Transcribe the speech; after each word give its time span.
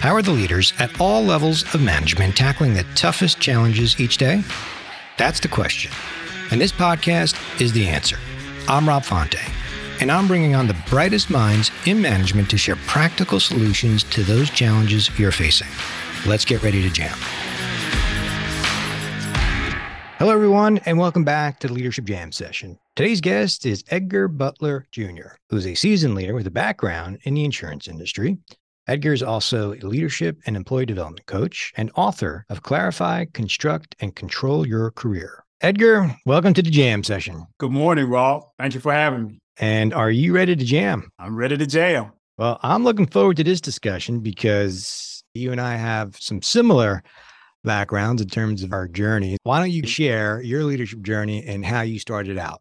How 0.00 0.14
are 0.14 0.22
the 0.22 0.30
leaders 0.30 0.72
at 0.78 0.98
all 0.98 1.22
levels 1.22 1.62
of 1.74 1.82
management 1.82 2.34
tackling 2.34 2.72
the 2.72 2.84
toughest 2.94 3.38
challenges 3.38 4.00
each 4.00 4.16
day? 4.16 4.42
That's 5.18 5.40
the 5.40 5.48
question. 5.48 5.92
And 6.50 6.58
this 6.58 6.72
podcast 6.72 7.36
is 7.60 7.70
the 7.74 7.86
answer. 7.86 8.16
I'm 8.66 8.88
Rob 8.88 9.04
Fonte, 9.04 9.36
and 10.00 10.10
I'm 10.10 10.26
bringing 10.26 10.54
on 10.54 10.66
the 10.66 10.76
brightest 10.88 11.28
minds 11.28 11.70
in 11.84 12.00
management 12.00 12.48
to 12.48 12.56
share 12.56 12.76
practical 12.86 13.38
solutions 13.38 14.02
to 14.04 14.22
those 14.22 14.48
challenges 14.48 15.10
you're 15.18 15.32
facing. 15.32 15.68
Let's 16.24 16.46
get 16.46 16.62
ready 16.62 16.80
to 16.80 16.88
jam. 16.88 17.18
Hello, 20.18 20.32
everyone, 20.32 20.78
and 20.86 20.98
welcome 20.98 21.24
back 21.24 21.60
to 21.60 21.68
the 21.68 21.74
Leadership 21.74 22.06
Jam 22.06 22.32
session. 22.32 22.78
Today's 22.96 23.20
guest 23.20 23.66
is 23.66 23.84
Edgar 23.90 24.28
Butler 24.28 24.86
Jr., 24.92 25.36
who's 25.50 25.66
a 25.66 25.74
seasoned 25.74 26.14
leader 26.14 26.34
with 26.34 26.46
a 26.46 26.50
background 26.50 27.18
in 27.24 27.34
the 27.34 27.44
insurance 27.44 27.86
industry. 27.86 28.38
Edgar 28.90 29.12
is 29.12 29.22
also 29.22 29.72
a 29.74 29.86
leadership 29.86 30.40
and 30.46 30.56
employee 30.56 30.84
development 30.84 31.24
coach 31.26 31.72
and 31.76 31.92
author 31.94 32.44
of 32.48 32.64
Clarify, 32.64 33.26
Construct, 33.26 33.94
and 34.00 34.16
Control 34.16 34.66
Your 34.66 34.90
Career. 34.90 35.44
Edgar, 35.60 36.16
welcome 36.26 36.54
to 36.54 36.60
the 36.60 36.72
jam 36.72 37.04
session. 37.04 37.46
Good 37.58 37.70
morning, 37.70 38.06
Rob. 38.06 38.42
Thank 38.58 38.74
you 38.74 38.80
for 38.80 38.92
having 38.92 39.26
me. 39.28 39.38
And 39.58 39.94
are 39.94 40.10
you 40.10 40.34
ready 40.34 40.56
to 40.56 40.64
jam? 40.64 41.08
I'm 41.20 41.36
ready 41.36 41.56
to 41.56 41.66
jam. 41.68 42.10
Well, 42.36 42.58
I'm 42.64 42.82
looking 42.82 43.06
forward 43.06 43.36
to 43.36 43.44
this 43.44 43.60
discussion 43.60 44.18
because 44.18 45.22
you 45.34 45.52
and 45.52 45.60
I 45.60 45.76
have 45.76 46.16
some 46.18 46.42
similar 46.42 47.04
backgrounds 47.62 48.20
in 48.20 48.26
terms 48.26 48.64
of 48.64 48.72
our 48.72 48.88
journey. 48.88 49.36
Why 49.44 49.60
don't 49.60 49.70
you 49.70 49.86
share 49.86 50.42
your 50.42 50.64
leadership 50.64 51.02
journey 51.02 51.44
and 51.46 51.64
how 51.64 51.82
you 51.82 52.00
started 52.00 52.38
out? 52.38 52.60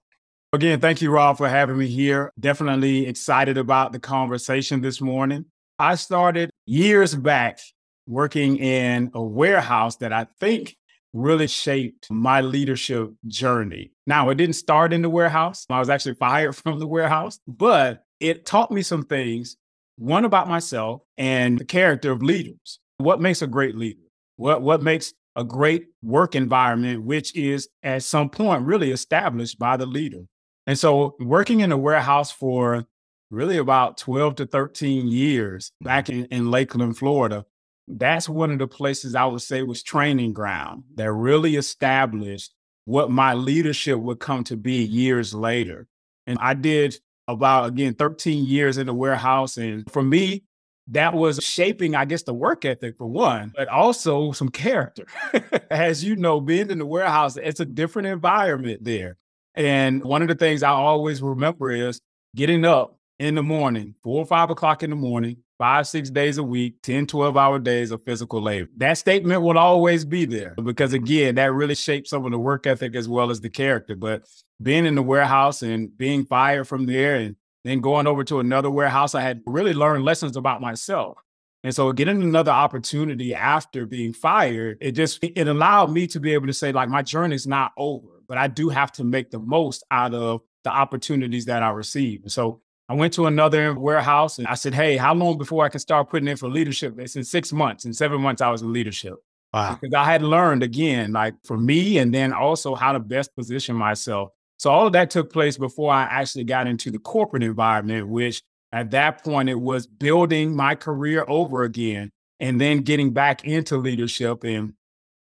Again, 0.53 0.79
thank 0.79 1.01
you, 1.01 1.09
Rob, 1.09 1.37
for 1.37 1.49
having 1.49 1.79
me 1.79 1.87
here. 1.87 2.31
Definitely 2.39 3.07
excited 3.07 3.57
about 3.57 3.93
the 3.93 3.99
conversation 3.99 4.81
this 4.81 5.01
morning. 5.01 5.45
I 5.79 5.95
started 5.95 6.51
years 6.65 7.15
back 7.15 7.59
working 8.05 8.57
in 8.57 9.11
a 9.13 9.23
warehouse 9.23 9.95
that 9.97 10.11
I 10.11 10.27
think 10.39 10.75
really 11.13 11.47
shaped 11.47 12.11
my 12.11 12.41
leadership 12.41 13.11
journey. 13.27 13.91
Now, 14.05 14.29
it 14.29 14.35
didn't 14.35 14.55
start 14.55 14.91
in 14.91 15.01
the 15.01 15.09
warehouse. 15.09 15.65
I 15.69 15.79
was 15.79 15.89
actually 15.89 16.15
fired 16.15 16.55
from 16.55 16.79
the 16.79 16.87
warehouse, 16.87 17.39
but 17.47 18.03
it 18.19 18.45
taught 18.45 18.71
me 18.71 18.81
some 18.81 19.03
things 19.03 19.55
one 19.97 20.25
about 20.25 20.49
myself 20.49 21.01
and 21.17 21.57
the 21.57 21.65
character 21.65 22.11
of 22.11 22.21
leaders. 22.21 22.79
What 22.97 23.21
makes 23.21 23.41
a 23.41 23.47
great 23.47 23.75
leader? 23.75 24.01
What, 24.35 24.61
what 24.61 24.83
makes 24.83 25.13
a 25.35 25.45
great 25.45 25.87
work 26.01 26.35
environment, 26.35 27.03
which 27.03 27.33
is 27.35 27.69
at 27.83 28.03
some 28.03 28.29
point 28.29 28.63
really 28.63 28.91
established 28.91 29.57
by 29.57 29.77
the 29.77 29.85
leader. 29.85 30.23
And 30.67 30.77
so, 30.77 31.15
working 31.19 31.61
in 31.61 31.71
a 31.71 31.77
warehouse 31.77 32.31
for 32.31 32.85
really 33.31 33.57
about 33.57 33.97
12 33.97 34.35
to 34.35 34.45
13 34.45 35.07
years 35.07 35.69
mm-hmm. 35.69 35.85
back 35.85 36.09
in, 36.09 36.25
in 36.25 36.51
Lakeland, 36.51 36.97
Florida. 36.97 37.45
That's 37.87 38.29
one 38.29 38.51
of 38.51 38.59
the 38.59 38.67
places 38.67 39.15
I 39.15 39.25
would 39.25 39.41
say 39.41 39.63
was 39.63 39.81
training 39.81 40.33
ground 40.33 40.83
that 40.95 41.11
really 41.11 41.55
established 41.55 42.53
what 42.85 43.09
my 43.09 43.33
leadership 43.33 43.99
would 43.99 44.19
come 44.19 44.43
to 44.45 44.57
be 44.57 44.83
years 44.83 45.33
later. 45.33 45.87
And 46.27 46.37
I 46.39 46.53
did 46.53 46.97
about, 47.27 47.69
again, 47.69 47.95
13 47.95 48.45
years 48.45 48.77
in 48.77 48.87
the 48.87 48.93
warehouse. 48.93 49.57
And 49.57 49.89
for 49.91 50.03
me, 50.03 50.43
that 50.87 51.13
was 51.13 51.37
shaping, 51.43 51.95
I 51.95 52.05
guess, 52.05 52.23
the 52.23 52.33
work 52.33 52.65
ethic 52.65 52.97
for 52.97 53.07
one, 53.07 53.53
but 53.55 53.67
also 53.67 54.31
some 54.31 54.49
character. 54.49 55.05
As 55.69 56.03
you 56.03 56.15
know, 56.15 56.41
being 56.41 56.69
in 56.69 56.79
the 56.79 56.85
warehouse, 56.85 57.37
it's 57.37 57.59
a 57.59 57.65
different 57.65 58.07
environment 58.07 58.83
there. 58.83 59.17
And 59.55 60.03
one 60.03 60.21
of 60.21 60.27
the 60.27 60.35
things 60.35 60.63
I 60.63 60.69
always 60.69 61.21
remember 61.21 61.71
is 61.71 62.01
getting 62.35 62.65
up 62.65 62.98
in 63.19 63.35
the 63.35 63.43
morning, 63.43 63.95
four 64.01 64.19
or 64.19 64.25
five 64.25 64.49
o'clock 64.49 64.81
in 64.81 64.89
the 64.89 64.95
morning, 64.95 65.37
five, 65.57 65.85
six 65.85 66.09
days 66.09 66.37
a 66.37 66.43
week, 66.43 66.81
10, 66.83 67.05
12 67.05 67.35
hour 67.35 67.59
days 67.59 67.91
of 67.91 68.01
physical 68.03 68.41
labor. 68.41 68.69
That 68.77 68.97
statement 68.97 69.41
will 69.41 69.57
always 69.57 70.05
be 70.05 70.25
there 70.25 70.55
because, 70.55 70.93
again, 70.93 71.35
that 71.35 71.53
really 71.53 71.75
shapes 71.75 72.09
some 72.09 72.25
of 72.25 72.31
the 72.31 72.39
work 72.39 72.65
ethic 72.65 72.95
as 72.95 73.09
well 73.09 73.29
as 73.29 73.41
the 73.41 73.49
character. 73.49 73.95
But 73.95 74.23
being 74.61 74.85
in 74.85 74.95
the 74.95 75.03
warehouse 75.03 75.61
and 75.61 75.95
being 75.95 76.25
fired 76.25 76.67
from 76.67 76.85
there 76.85 77.15
and 77.15 77.35
then 77.65 77.81
going 77.81 78.07
over 78.07 78.23
to 78.23 78.39
another 78.39 78.71
warehouse, 78.71 79.13
I 79.13 79.21
had 79.21 79.41
really 79.45 79.73
learned 79.73 80.05
lessons 80.05 80.37
about 80.37 80.61
myself. 80.61 81.17
And 81.61 81.75
so 81.75 81.91
getting 81.91 82.23
another 82.23 82.51
opportunity 82.51 83.35
after 83.35 83.85
being 83.85 84.13
fired, 84.13 84.77
it 84.79 84.93
just 84.93 85.19
it 85.21 85.45
allowed 85.45 85.91
me 85.91 86.07
to 86.07 86.21
be 86.21 86.33
able 86.33 86.47
to 86.47 86.53
say, 86.53 86.71
like, 86.71 86.87
my 86.87 87.01
journey 87.01 87.35
is 87.35 87.45
not 87.45 87.73
over, 87.75 88.07
but 88.29 88.37
I 88.37 88.47
do 88.47 88.69
have 88.69 88.93
to 88.93 89.03
make 89.03 89.29
the 89.29 89.39
most 89.39 89.83
out 89.91 90.13
of 90.13 90.41
the 90.63 90.69
opportunities 90.69 91.45
that 91.45 91.61
I 91.61 91.71
receive. 91.71 92.21
So 92.27 92.61
I 92.89 92.95
went 92.95 93.13
to 93.13 93.27
another 93.27 93.79
warehouse 93.79 94.39
and 94.39 94.47
I 94.47 94.55
said, 94.55 94.73
Hey, 94.73 94.97
how 94.97 95.13
long 95.13 95.37
before 95.37 95.63
I 95.63 95.69
can 95.69 95.79
start 95.79 96.09
putting 96.09 96.27
in 96.27 96.37
for 96.37 96.49
leadership? 96.49 96.95
They 96.95 97.05
said 97.05 97.27
six 97.27 97.53
months. 97.53 97.85
In 97.85 97.93
seven 97.93 98.19
months, 98.19 98.41
I 98.41 98.49
was 98.49 98.63
in 98.63 98.73
leadership. 98.73 99.13
Wow. 99.53 99.77
Because 99.79 99.93
I 99.93 100.03
had 100.03 100.23
learned 100.23 100.63
again, 100.63 101.11
like 101.11 101.35
for 101.43 101.57
me, 101.57 101.99
and 101.99 102.13
then 102.13 102.33
also 102.33 102.73
how 102.73 102.91
to 102.91 102.99
best 102.99 103.35
position 103.35 103.75
myself. 103.75 104.31
So 104.57 104.71
all 104.71 104.87
of 104.87 104.93
that 104.93 105.11
took 105.11 105.31
place 105.31 105.57
before 105.57 105.93
I 105.93 106.03
actually 106.03 106.43
got 106.43 106.67
into 106.67 106.91
the 106.91 106.99
corporate 106.99 107.43
environment, 107.43 108.07
which 108.09 108.41
at 108.71 108.91
that 108.91 109.23
point 109.23 109.49
it 109.49 109.59
was 109.59 109.87
building 109.87 110.55
my 110.55 110.75
career 110.75 111.25
over 111.27 111.63
again 111.63 112.11
and 112.39 112.59
then 112.59 112.81
getting 112.81 113.11
back 113.11 113.45
into 113.45 113.77
leadership 113.77 114.43
and 114.43 114.73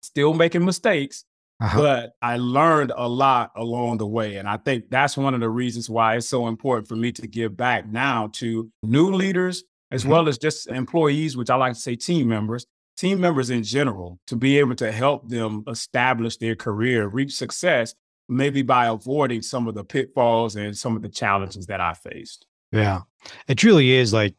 still 0.01 0.33
making 0.33 0.63
mistakes, 0.63 1.25
uh-huh. 1.59 1.81
But 1.81 2.13
I 2.21 2.37
learned 2.37 2.91
a 2.95 3.07
lot 3.07 3.51
along 3.55 3.97
the 3.97 4.05
way. 4.05 4.35
And 4.35 4.47
I 4.47 4.57
think 4.57 4.89
that's 4.89 5.17
one 5.17 5.33
of 5.33 5.39
the 5.39 5.49
reasons 5.49 5.89
why 5.89 6.15
it's 6.15 6.27
so 6.27 6.47
important 6.47 6.87
for 6.87 6.95
me 6.95 7.11
to 7.13 7.27
give 7.27 7.57
back 7.57 7.87
now 7.87 8.29
to 8.33 8.71
new 8.83 9.11
leaders, 9.11 9.63
as 9.89 10.01
mm-hmm. 10.01 10.11
well 10.11 10.27
as 10.27 10.37
just 10.37 10.67
employees, 10.67 11.35
which 11.35 11.49
I 11.49 11.55
like 11.55 11.73
to 11.73 11.79
say 11.79 11.95
team 11.95 12.27
members, 12.27 12.67
team 12.95 13.19
members 13.19 13.49
in 13.49 13.63
general, 13.63 14.19
to 14.27 14.35
be 14.35 14.59
able 14.59 14.75
to 14.75 14.91
help 14.91 15.29
them 15.29 15.63
establish 15.67 16.37
their 16.37 16.55
career, 16.55 17.07
reach 17.07 17.33
success, 17.33 17.95
maybe 18.29 18.61
by 18.61 18.87
avoiding 18.87 19.41
some 19.41 19.67
of 19.67 19.73
the 19.73 19.83
pitfalls 19.83 20.55
and 20.55 20.77
some 20.77 20.95
of 20.95 21.01
the 21.01 21.09
challenges 21.09 21.65
that 21.67 21.81
I 21.81 21.93
faced. 21.93 22.45
Yeah. 22.71 23.01
It 23.47 23.55
truly 23.55 23.91
is 23.93 24.13
like 24.13 24.35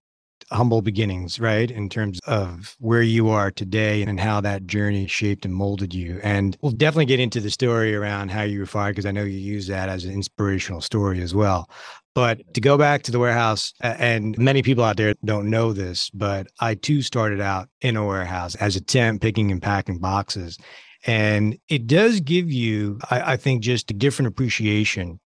humble 0.50 0.82
beginnings, 0.82 1.38
right? 1.38 1.70
In 1.70 1.88
terms 1.88 2.20
of 2.26 2.76
where 2.78 3.02
you 3.02 3.28
are 3.28 3.50
today 3.50 4.02
and 4.02 4.18
how 4.18 4.40
that 4.40 4.66
journey 4.66 5.06
shaped 5.06 5.44
and 5.44 5.54
molded 5.54 5.94
you. 5.94 6.20
And 6.22 6.56
we'll 6.62 6.72
definitely 6.72 7.06
get 7.06 7.20
into 7.20 7.40
the 7.40 7.50
story 7.50 7.94
around 7.94 8.30
how 8.30 8.42
you 8.42 8.60
were 8.60 8.66
fired 8.66 8.92
because 8.92 9.06
I 9.06 9.10
know 9.10 9.24
you 9.24 9.38
use 9.38 9.66
that 9.66 9.88
as 9.88 10.04
an 10.04 10.12
inspirational 10.12 10.80
story 10.80 11.20
as 11.20 11.34
well. 11.34 11.68
But 12.14 12.54
to 12.54 12.60
go 12.60 12.76
back 12.76 13.02
to 13.04 13.12
the 13.12 13.18
warehouse, 13.18 13.72
and 13.80 14.36
many 14.38 14.62
people 14.62 14.82
out 14.82 14.96
there 14.96 15.14
don't 15.24 15.50
know 15.50 15.72
this, 15.72 16.10
but 16.10 16.48
I 16.58 16.74
too 16.74 17.02
started 17.02 17.40
out 17.40 17.68
in 17.80 17.96
a 17.96 18.04
warehouse 18.04 18.54
as 18.56 18.74
a 18.74 18.80
temp 18.80 19.22
picking 19.22 19.52
and 19.52 19.62
packing 19.62 19.98
boxes. 19.98 20.58
And 21.06 21.56
it 21.68 21.86
does 21.86 22.18
give 22.20 22.50
you, 22.50 22.98
I, 23.08 23.34
I 23.34 23.36
think, 23.36 23.62
just 23.62 23.90
a 23.92 23.94
different 23.94 24.28
appreciation 24.28 25.20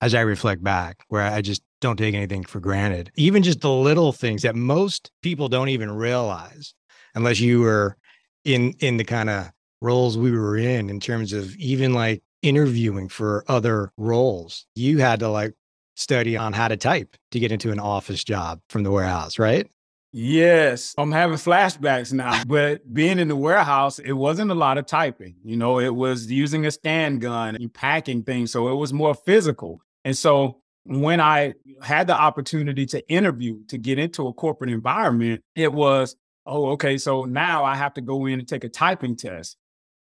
as 0.00 0.16
I 0.16 0.22
reflect 0.22 0.64
back, 0.64 1.04
where 1.08 1.22
I 1.22 1.42
just 1.42 1.62
don't 1.82 1.96
take 1.96 2.14
anything 2.14 2.44
for 2.44 2.60
granted. 2.60 3.10
Even 3.16 3.42
just 3.42 3.60
the 3.60 3.70
little 3.70 4.12
things 4.12 4.42
that 4.42 4.56
most 4.56 5.10
people 5.20 5.48
don't 5.48 5.68
even 5.68 5.90
realize 5.90 6.72
unless 7.14 7.40
you 7.40 7.60
were 7.60 7.98
in 8.44 8.72
in 8.78 8.96
the 8.96 9.04
kind 9.04 9.28
of 9.28 9.50
roles 9.82 10.16
we 10.16 10.30
were 10.30 10.56
in 10.56 10.88
in 10.88 11.00
terms 11.00 11.32
of 11.32 11.54
even 11.56 11.92
like 11.92 12.22
interviewing 12.40 13.08
for 13.08 13.44
other 13.48 13.92
roles. 13.96 14.64
You 14.74 14.98
had 14.98 15.20
to 15.20 15.28
like 15.28 15.54
study 15.96 16.36
on 16.36 16.52
how 16.52 16.68
to 16.68 16.76
type 16.76 17.16
to 17.32 17.38
get 17.38 17.52
into 17.52 17.70
an 17.70 17.80
office 17.80 18.24
job 18.24 18.60
from 18.68 18.84
the 18.84 18.90
warehouse, 18.90 19.38
right? 19.38 19.68
Yes, 20.14 20.94
I'm 20.98 21.10
having 21.10 21.36
flashbacks 21.36 22.12
now. 22.12 22.42
But 22.46 22.92
being 22.92 23.18
in 23.18 23.28
the 23.28 23.36
warehouse, 23.36 23.98
it 23.98 24.12
wasn't 24.12 24.50
a 24.50 24.54
lot 24.54 24.78
of 24.78 24.86
typing. 24.86 25.36
You 25.42 25.56
know, 25.56 25.80
it 25.80 25.94
was 25.94 26.30
using 26.30 26.66
a 26.66 26.70
scan 26.70 27.18
gun 27.18 27.56
and 27.56 27.72
packing 27.72 28.22
things. 28.22 28.52
So 28.52 28.68
it 28.68 28.74
was 28.74 28.92
more 28.92 29.14
physical. 29.14 29.80
And 30.04 30.16
so 30.16 30.61
when 30.84 31.20
I 31.20 31.54
had 31.82 32.06
the 32.06 32.18
opportunity 32.18 32.86
to 32.86 33.08
interview 33.08 33.64
to 33.66 33.78
get 33.78 33.98
into 33.98 34.26
a 34.26 34.32
corporate 34.32 34.70
environment, 34.70 35.42
it 35.54 35.72
was, 35.72 36.16
oh, 36.46 36.70
okay, 36.70 36.98
so 36.98 37.24
now 37.24 37.64
I 37.64 37.76
have 37.76 37.94
to 37.94 38.00
go 38.00 38.26
in 38.26 38.40
and 38.40 38.48
take 38.48 38.64
a 38.64 38.68
typing 38.68 39.16
test. 39.16 39.56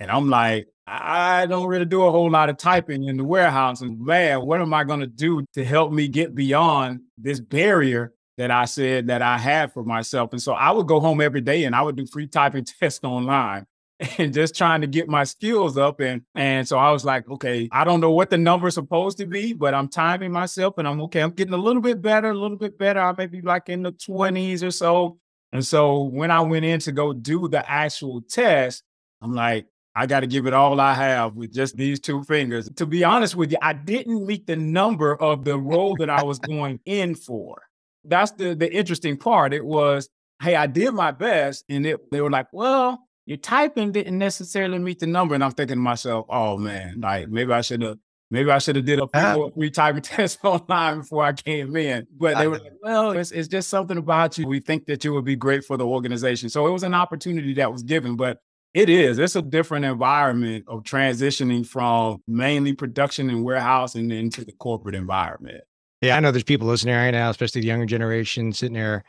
And 0.00 0.10
I'm 0.10 0.28
like, 0.28 0.68
I 0.86 1.46
don't 1.46 1.66
really 1.66 1.84
do 1.84 2.04
a 2.04 2.10
whole 2.10 2.30
lot 2.30 2.48
of 2.48 2.56
typing 2.56 3.04
in 3.04 3.16
the 3.16 3.24
warehouse. 3.24 3.80
And 3.80 4.00
man, 4.00 4.42
what 4.42 4.60
am 4.60 4.72
I 4.72 4.84
going 4.84 5.00
to 5.00 5.06
do 5.06 5.44
to 5.54 5.64
help 5.64 5.92
me 5.92 6.08
get 6.08 6.34
beyond 6.34 7.00
this 7.16 7.40
barrier 7.40 8.12
that 8.36 8.50
I 8.50 8.64
said 8.64 9.08
that 9.08 9.20
I 9.20 9.38
had 9.38 9.72
for 9.72 9.82
myself? 9.82 10.32
And 10.32 10.40
so 10.40 10.52
I 10.52 10.70
would 10.70 10.86
go 10.86 11.00
home 11.00 11.20
every 11.20 11.40
day 11.40 11.64
and 11.64 11.74
I 11.74 11.82
would 11.82 11.96
do 11.96 12.06
free 12.06 12.26
typing 12.26 12.64
tests 12.80 13.04
online 13.04 13.66
and 14.18 14.32
just 14.32 14.54
trying 14.56 14.80
to 14.80 14.86
get 14.86 15.08
my 15.08 15.24
skills 15.24 15.76
up. 15.76 16.00
And 16.00 16.22
and 16.34 16.66
so 16.66 16.78
I 16.78 16.90
was 16.90 17.04
like, 17.04 17.28
okay, 17.28 17.68
I 17.72 17.84
don't 17.84 18.00
know 18.00 18.12
what 18.12 18.30
the 18.30 18.38
number's 18.38 18.74
supposed 18.74 19.18
to 19.18 19.26
be, 19.26 19.52
but 19.52 19.74
I'm 19.74 19.88
timing 19.88 20.32
myself 20.32 20.78
and 20.78 20.86
I'm 20.86 21.00
okay. 21.02 21.20
I'm 21.20 21.30
getting 21.30 21.54
a 21.54 21.58
little 21.58 21.82
bit 21.82 22.00
better, 22.00 22.30
a 22.30 22.34
little 22.34 22.56
bit 22.56 22.78
better. 22.78 23.00
I 23.00 23.12
may 23.16 23.26
be 23.26 23.40
like 23.40 23.68
in 23.68 23.82
the 23.82 23.92
20s 23.92 24.62
or 24.62 24.70
so. 24.70 25.18
And 25.52 25.64
so 25.64 26.02
when 26.02 26.30
I 26.30 26.40
went 26.40 26.64
in 26.64 26.80
to 26.80 26.92
go 26.92 27.12
do 27.12 27.48
the 27.48 27.68
actual 27.68 28.22
test, 28.22 28.82
I'm 29.22 29.32
like, 29.32 29.66
I 29.94 30.06
got 30.06 30.20
to 30.20 30.26
give 30.26 30.46
it 30.46 30.54
all 30.54 30.78
I 30.80 30.94
have 30.94 31.34
with 31.34 31.52
just 31.52 31.76
these 31.76 31.98
two 31.98 32.22
fingers. 32.22 32.70
To 32.76 32.86
be 32.86 33.02
honest 33.02 33.34
with 33.34 33.50
you, 33.50 33.58
I 33.60 33.72
didn't 33.72 34.26
meet 34.26 34.46
the 34.46 34.54
number 34.54 35.16
of 35.16 35.44
the 35.44 35.58
role 35.58 35.96
that 35.96 36.10
I 36.10 36.22
was 36.22 36.38
going 36.38 36.78
in 36.84 37.14
for. 37.16 37.62
That's 38.04 38.30
the 38.32 38.54
the 38.54 38.72
interesting 38.72 39.16
part. 39.16 39.52
It 39.52 39.64
was 39.64 40.08
hey, 40.40 40.56
I 40.56 40.66
did 40.66 40.92
my 40.94 41.10
best. 41.10 41.64
And 41.68 41.86
it, 41.86 42.10
they 42.10 42.20
were 42.20 42.30
like, 42.30 42.46
well, 42.52 43.07
your 43.28 43.36
typing 43.36 43.92
didn't 43.92 44.16
necessarily 44.16 44.78
meet 44.78 45.00
the 45.00 45.06
number. 45.06 45.34
And 45.34 45.44
I'm 45.44 45.50
thinking 45.50 45.76
to 45.76 45.80
myself, 45.82 46.24
oh 46.30 46.56
man, 46.56 47.00
like 47.00 47.28
maybe 47.28 47.52
I 47.52 47.60
should 47.60 47.82
have 47.82 47.98
Maybe 48.30 48.50
I 48.50 48.58
should 48.58 48.76
have 48.76 48.84
did 48.84 49.00
a 49.00 49.50
three 49.54 49.70
test 49.70 50.38
online 50.44 50.98
before 50.98 51.24
I 51.24 51.32
came 51.32 51.74
in. 51.76 52.06
But 52.14 52.36
they 52.36 52.46
were 52.46 52.58
like, 52.58 52.74
well, 52.82 53.12
it's, 53.12 53.30
it's 53.30 53.48
just 53.48 53.70
something 53.70 53.96
about 53.96 54.36
you. 54.36 54.46
We 54.46 54.60
think 54.60 54.84
that 54.84 55.02
you 55.02 55.14
would 55.14 55.24
be 55.24 55.34
great 55.34 55.64
for 55.64 55.78
the 55.78 55.86
organization. 55.86 56.50
So 56.50 56.66
it 56.66 56.70
was 56.70 56.82
an 56.82 56.92
opportunity 56.92 57.54
that 57.54 57.72
was 57.72 57.82
given. 57.82 58.16
But 58.16 58.38
it 58.74 58.90
is. 58.90 59.18
It's 59.18 59.34
a 59.34 59.40
different 59.40 59.86
environment 59.86 60.66
of 60.68 60.82
transitioning 60.82 61.66
from 61.66 62.22
mainly 62.28 62.74
production 62.74 63.30
and 63.30 63.44
warehouse 63.44 63.94
and 63.94 64.12
into 64.12 64.44
the 64.44 64.52
corporate 64.52 64.94
environment. 64.94 65.64
Yeah, 66.02 66.16
I 66.16 66.20
know 66.20 66.30
there's 66.30 66.44
people 66.44 66.68
listening 66.68 66.96
right 66.96 67.10
now, 67.10 67.30
especially 67.30 67.62
the 67.62 67.68
younger 67.68 67.86
generation, 67.86 68.52
sitting 68.52 68.74
there 68.74 69.04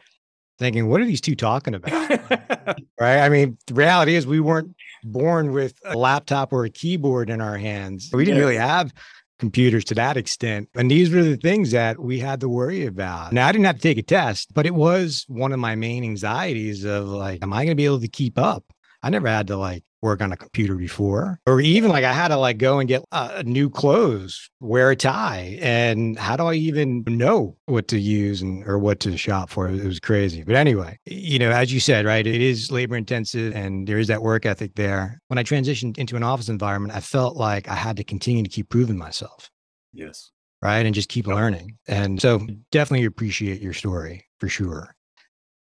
thinking, 0.60 0.90
what 0.90 1.02
are 1.02 1.06
these 1.06 1.22
two 1.22 1.36
talking 1.36 1.74
about? 1.74 1.92
right. 3.00 3.20
I 3.20 3.30
mean, 3.30 3.58
the 3.68 3.74
reality 3.74 4.16
is 4.16 4.28
we 4.28 4.40
weren't 4.40 4.76
born 5.04 5.54
with 5.54 5.80
a 5.86 5.98
laptop 5.98 6.54
or 6.54 6.66
a 6.66 6.70
keyboard 6.70 7.30
in 7.30 7.42
our 7.42 7.58
hands. 7.58 8.10
We 8.14 8.26
didn't 8.26 8.38
yeah. 8.38 8.44
really 8.44 8.58
have 8.58 8.94
computers 9.40 9.86
to 9.86 9.96
that 9.96 10.18
extent. 10.18 10.70
And 10.76 10.92
these 10.92 11.10
were 11.10 11.24
the 11.24 11.38
things 11.38 11.72
that 11.72 12.00
we 12.00 12.20
had 12.20 12.42
to 12.42 12.50
worry 12.50 12.86
about. 12.86 13.32
Now, 13.32 13.48
I 13.48 13.52
didn't 13.52 13.66
have 13.66 13.78
to 13.78 13.82
take 13.82 13.98
a 13.98 14.04
test, 14.04 14.54
but 14.54 14.66
it 14.66 14.76
was 14.76 15.26
one 15.30 15.54
of 15.54 15.60
my 15.60 15.76
main 15.76 16.04
anxieties 16.04 16.84
of 16.84 17.08
like, 17.08 17.42
am 17.42 17.54
I 17.54 17.64
going 17.64 17.70
to 17.70 17.76
be 17.76 17.86
able 17.86 18.02
to 18.02 18.08
keep 18.10 18.38
up? 18.38 18.66
I 19.02 19.10
never 19.10 19.30
had 19.30 19.48
to 19.48 19.56
like 19.56 19.84
work 20.02 20.22
on 20.22 20.32
a 20.32 20.38
computer 20.38 20.76
before, 20.76 21.40
or 21.46 21.62
even 21.62 21.90
like 21.90 22.04
I 22.04 22.14
had 22.14 22.30
to 22.30 22.38
like 22.38 22.58
go 22.58 22.80
and 22.80 22.88
get 22.88 23.04
uh, 23.12 23.44
new 23.46 23.70
clothes, 23.70 24.50
wear 24.60 24.92
a 24.92 24.96
tie, 24.96 25.58
and 25.62 26.18
how 26.18 26.36
do 26.38 26.46
I 26.46 26.54
even 26.54 27.04
know 27.08 27.58
what 27.66 27.88
to 27.90 28.00
use 28.00 28.42
and 28.42 28.68
or 28.68 28.80
what 28.80 29.00
to 29.02 29.18
shop 29.18 29.50
for? 29.50 29.68
It 29.70 29.84
was 29.84 30.00
crazy. 30.00 30.44
But 30.44 30.56
anyway, 30.56 30.98
you 31.06 31.40
know, 31.40 31.52
as 31.52 31.74
you 31.74 31.80
said, 31.80 32.06
right, 32.06 32.26
it 32.26 32.42
is 32.42 32.72
labor 32.72 32.96
intensive, 32.96 33.56
and 33.56 33.88
there 33.88 34.00
is 34.00 34.08
that 34.08 34.22
work 34.22 34.46
ethic 34.46 34.76
there. 34.76 35.20
When 35.28 35.38
I 35.38 35.44
transitioned 35.44 35.98
into 35.98 36.16
an 36.16 36.24
office 36.24 36.50
environment, 36.50 36.96
I 36.96 37.02
felt 37.02 37.38
like 37.38 37.68
I 37.68 37.76
had 37.76 37.98
to 37.98 38.04
continue 38.04 38.44
to 38.44 38.50
keep 38.50 38.70
proving 38.70 38.98
myself. 38.98 39.50
Yes. 39.94 40.32
Right, 40.62 40.86
and 40.86 40.94
just 40.94 41.08
keep 41.08 41.26
learning. 41.26 41.78
And 41.88 42.22
so, 42.22 42.46
definitely 42.72 43.06
appreciate 43.06 43.62
your 43.62 43.74
story 43.74 44.26
for 44.40 44.50
sure 44.50 44.94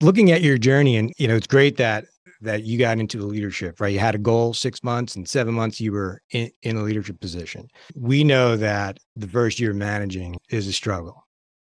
looking 0.00 0.30
at 0.30 0.42
your 0.42 0.58
journey 0.58 0.96
and 0.96 1.12
you 1.18 1.26
know 1.26 1.34
it's 1.36 1.46
great 1.46 1.76
that 1.76 2.04
that 2.44 2.64
you 2.64 2.78
got 2.78 2.98
into 2.98 3.18
the 3.18 3.26
leadership, 3.26 3.80
right? 3.80 3.92
You 3.92 3.98
had 3.98 4.14
a 4.14 4.18
goal 4.18 4.54
six 4.54 4.82
months 4.82 5.16
and 5.16 5.28
seven 5.28 5.54
months 5.54 5.80
you 5.80 5.92
were 5.92 6.22
in, 6.30 6.50
in 6.62 6.76
a 6.76 6.82
leadership 6.82 7.20
position. 7.20 7.68
We 7.94 8.24
know 8.24 8.56
that 8.56 8.98
the 9.16 9.28
first 9.28 9.60
year 9.60 9.72
managing 9.72 10.36
is 10.50 10.66
a 10.66 10.72
struggle 10.72 11.24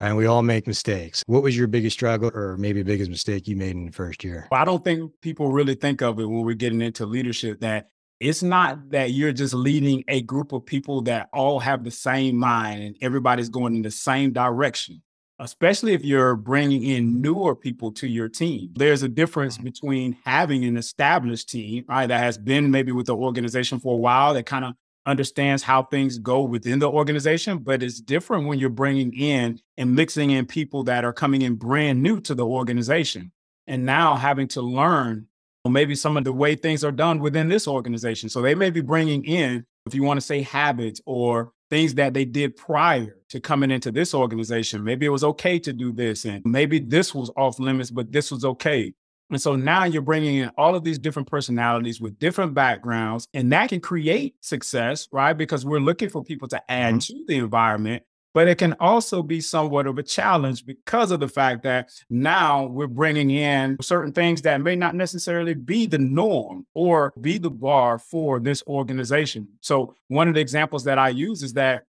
and 0.01 0.17
we 0.17 0.27
all 0.27 0.43
make 0.43 0.67
mistakes. 0.67 1.23
What 1.27 1.43
was 1.43 1.57
your 1.57 1.67
biggest 1.67 1.95
struggle 1.95 2.31
or 2.35 2.57
maybe 2.57 2.83
biggest 2.83 3.11
mistake 3.11 3.47
you 3.47 3.57
made 3.57 3.73
in 3.73 3.87
the 3.87 3.93
first 3.93 4.25
year? 4.25 4.49
Well, 4.51 4.61
I 4.61 4.65
don't 4.65 4.83
think 4.83 5.13
people 5.21 5.53
really 5.53 5.75
think 5.75 6.01
of 6.03 6.19
it 6.19 6.25
when 6.25 6.43
we're 6.43 6.55
getting 6.55 6.81
into 6.81 7.07
leadership 7.07 7.61
that 7.61 7.91
it's 8.19 8.43
not 8.43 8.91
that 8.91 9.13
you're 9.13 9.33
just 9.33 9.55
leading 9.55 10.05
a 10.09 10.23
group 10.23 10.53
of 10.53 10.67
people 10.67 11.03
that 11.03 11.29
all 11.33 11.59
have 11.59 11.85
the 11.85 11.91
same 11.91 12.37
mind 12.37 12.83
and 12.83 12.97
everybody's 13.01 13.49
going 13.49 13.75
in 13.75 13.83
the 13.83 13.91
same 13.91 14.33
direction 14.33 15.03
especially 15.41 15.95
if 15.95 16.05
you're 16.05 16.37
bringing 16.37 16.85
in 16.85 17.21
newer 17.21 17.57
people 17.57 17.91
to 17.93 18.07
your 18.07 18.29
team. 18.29 18.71
There's 18.75 19.03
a 19.03 19.09
difference 19.09 19.57
mm-hmm. 19.57 19.65
between 19.65 20.17
having 20.25 20.65
an 20.65 20.77
established 20.77 21.49
team, 21.49 21.85
right, 21.89 22.07
that 22.07 22.23
has 22.23 22.39
been 22.39 22.71
maybe 22.71 22.93
with 22.93 23.07
the 23.07 23.17
organization 23.17 23.81
for 23.81 23.95
a 23.95 23.99
while, 23.99 24.35
that 24.35 24.47
kind 24.47 24.65
of 24.65 24.75
understands 25.07 25.63
how 25.63 25.83
things 25.83 26.19
go 26.19 26.43
within 26.43 26.79
the 26.79 26.91
organization, 26.91 27.59
but 27.59 27.83
it's 27.83 28.01
different 28.01 28.47
when 28.47 28.59
you're 28.59 28.69
bringing 28.69 29.13
in 29.15 29.59
and 29.79 29.95
mixing 29.95 30.31
in 30.31 30.45
people 30.45 30.85
that 30.85 31.05
are 31.05 31.13
coming 31.13 31.41
in 31.41 31.55
brand 31.55 32.03
new 32.03 32.21
to 32.21 32.35
the 32.35 32.47
organization 32.47 33.33
and 33.67 33.87
now 33.87 34.15
having 34.15 34.47
to 34.47 34.61
learn 34.61 35.27
maybe 35.67 35.95
some 35.95 36.17
of 36.17 36.25
the 36.25 36.33
way 36.33 36.55
things 36.55 36.85
are 36.85 36.93
done 36.93 37.19
within 37.19 37.49
this 37.49 37.67
organization. 37.67 38.29
So 38.29 38.43
they 38.43 38.55
may 38.55 38.71
be 38.71 38.81
bringing 38.83 39.25
in, 39.25 39.65
if 39.87 39.95
you 39.95 40.03
want 40.03 40.19
to 40.19 40.27
say 40.27 40.43
habits 40.43 41.01
or 41.07 41.53
things 41.71 41.95
that 41.95 42.15
they 42.15 42.25
did 42.25 42.57
prior 42.57 43.17
to 43.29 43.41
coming 43.41 43.71
into 43.71 43.93
this 43.93 44.13
organization. 44.13 44.85
Maybe 44.85 45.07
it 45.07 45.11
was 45.11 45.25
okay 45.25 45.59
to 45.61 45.73
do 45.73 45.93
this, 45.93 46.25
and 46.25 46.43
maybe 46.45 46.81
this 46.81 47.15
was 47.15 47.31
off 47.37 47.59
limits, 47.59 47.91
but 47.91 48.13
this 48.13 48.31
was 48.31 48.45
okay. 48.45 48.93
And 49.31 49.41
so 49.41 49.55
now 49.55 49.85
you're 49.85 50.03
bringing 50.03 50.39
in 50.39 50.51
all 50.59 50.75
of 50.75 50.83
these 50.83 50.99
different 50.99 51.29
personalities 51.29 52.01
with 52.01 52.19
different 52.19 52.53
backgrounds, 52.53 53.29
and 53.33 53.53
that 53.53 53.69
can 53.69 53.81
create 53.81 54.35
success, 54.41 55.09
right? 55.13 55.35
Because 55.35 55.65
we're 55.65 55.79
looking 55.79 56.09
for 56.09 56.25
people 56.25 56.49
to 56.49 56.61
add 56.71 56.95
mm-hmm. 56.95 57.17
to 57.17 57.25
the 57.29 57.37
environment. 57.37 58.03
But 58.33 58.47
it 58.47 58.59
can 58.59 58.75
also 58.79 59.23
be 59.23 59.41
somewhat 59.41 59.87
of 59.87 59.99
a 59.99 60.05
challenge 60.05 60.65
because 60.65 61.11
of 61.11 61.19
the 61.19 61.29
fact 61.29 61.65
that 61.65 61.91
now 62.09 62.67
we're 62.67 62.87
bringing 62.87 63.31
in 63.31 63.77
certain 63.81 64.13
things 64.13 64.43
that 64.43 64.61
may 64.61 64.77
not 64.77 64.95
necessarily 64.95 65.55
be 65.55 65.87
the 65.87 65.99
norm 65.99 66.65
or 66.73 67.13
be 67.21 67.39
the 67.39 67.51
bar 67.51 67.99
for 67.99 68.39
this 68.39 68.63
organization. 68.69 69.49
So, 69.61 69.95
one 70.09 70.29
of 70.29 70.35
the 70.35 70.41
examples 70.41 70.85
that 70.85 70.99
I 70.99 71.09
use 71.09 71.43
is 71.43 71.55
that, 71.55 71.85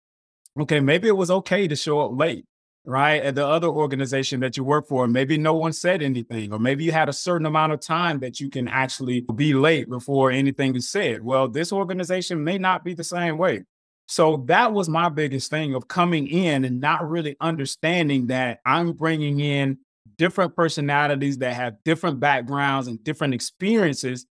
okay, 0.60 0.78
maybe 0.78 1.08
it 1.08 1.16
was 1.16 1.30
okay 1.30 1.66
to 1.66 1.74
show 1.74 2.00
up 2.00 2.12
late 2.14 2.44
right? 2.88 3.22
At 3.22 3.34
the 3.34 3.46
other 3.46 3.68
organization 3.68 4.40
that 4.40 4.56
you 4.56 4.64
work 4.64 4.88
for, 4.88 5.06
maybe 5.06 5.36
no 5.36 5.52
one 5.52 5.74
said 5.74 6.02
anything, 6.02 6.54
or 6.54 6.58
maybe 6.58 6.84
you 6.84 6.92
had 6.92 7.10
a 7.10 7.12
certain 7.12 7.46
amount 7.46 7.72
of 7.72 7.80
time 7.80 8.18
that 8.20 8.40
you 8.40 8.48
can 8.48 8.66
actually 8.66 9.26
be 9.34 9.52
late 9.52 9.90
before 9.90 10.30
anything 10.30 10.74
is 10.74 10.90
said. 10.90 11.22
Well, 11.22 11.48
this 11.48 11.70
organization 11.70 12.42
may 12.42 12.56
not 12.56 12.84
be 12.84 12.94
the 12.94 13.04
same 13.04 13.36
way. 13.36 13.64
So 14.08 14.38
that 14.46 14.72
was 14.72 14.88
my 14.88 15.10
biggest 15.10 15.50
thing 15.50 15.74
of 15.74 15.86
coming 15.86 16.28
in 16.28 16.64
and 16.64 16.80
not 16.80 17.08
really 17.08 17.36
understanding 17.40 18.28
that 18.28 18.60
I'm 18.64 18.92
bringing 18.92 19.40
in 19.40 19.78
different 20.16 20.56
personalities 20.56 21.38
that 21.38 21.52
have 21.52 21.76
different 21.84 22.18
backgrounds 22.18 22.88
and 22.88 23.02
different 23.04 23.34
experiences. 23.34 24.24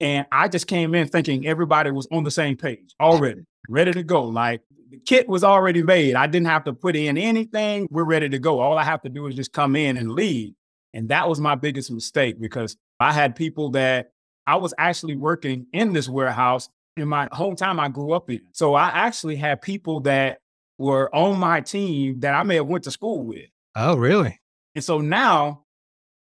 And 0.00 0.26
I 0.32 0.48
just 0.48 0.66
came 0.66 0.94
in 0.94 1.08
thinking 1.08 1.46
everybody 1.46 1.90
was 1.90 2.08
on 2.10 2.24
the 2.24 2.30
same 2.30 2.56
page 2.56 2.94
already, 3.00 3.42
ready 3.68 3.92
to 3.92 4.02
go. 4.02 4.24
Like 4.24 4.62
the 4.90 4.98
kit 4.98 5.28
was 5.28 5.44
already 5.44 5.82
made. 5.82 6.14
I 6.14 6.26
didn't 6.26 6.46
have 6.46 6.64
to 6.64 6.72
put 6.72 6.96
in 6.96 7.18
anything. 7.18 7.86
We're 7.90 8.04
ready 8.04 8.30
to 8.30 8.38
go. 8.38 8.60
All 8.60 8.78
I 8.78 8.84
have 8.84 9.02
to 9.02 9.10
do 9.10 9.26
is 9.26 9.34
just 9.34 9.52
come 9.52 9.76
in 9.76 9.98
and 9.98 10.12
lead. 10.12 10.54
And 10.94 11.10
that 11.10 11.28
was 11.28 11.38
my 11.38 11.54
biggest 11.54 11.90
mistake 11.90 12.40
because 12.40 12.78
I 12.98 13.12
had 13.12 13.36
people 13.36 13.72
that 13.72 14.12
I 14.46 14.56
was 14.56 14.72
actually 14.78 15.16
working 15.16 15.66
in 15.74 15.92
this 15.92 16.08
warehouse 16.08 16.70
in 17.00 17.08
my 17.08 17.28
hometown 17.28 17.78
I 17.78 17.88
grew 17.88 18.12
up 18.12 18.30
in. 18.30 18.40
So 18.52 18.74
I 18.74 18.88
actually 18.88 19.36
had 19.36 19.62
people 19.62 20.00
that 20.00 20.38
were 20.78 21.14
on 21.14 21.38
my 21.38 21.60
team 21.60 22.20
that 22.20 22.34
I 22.34 22.42
may 22.42 22.56
have 22.56 22.66
went 22.66 22.84
to 22.84 22.90
school 22.90 23.22
with. 23.22 23.46
Oh, 23.74 23.96
really? 23.96 24.40
And 24.74 24.84
so 24.84 25.00
now, 25.00 25.64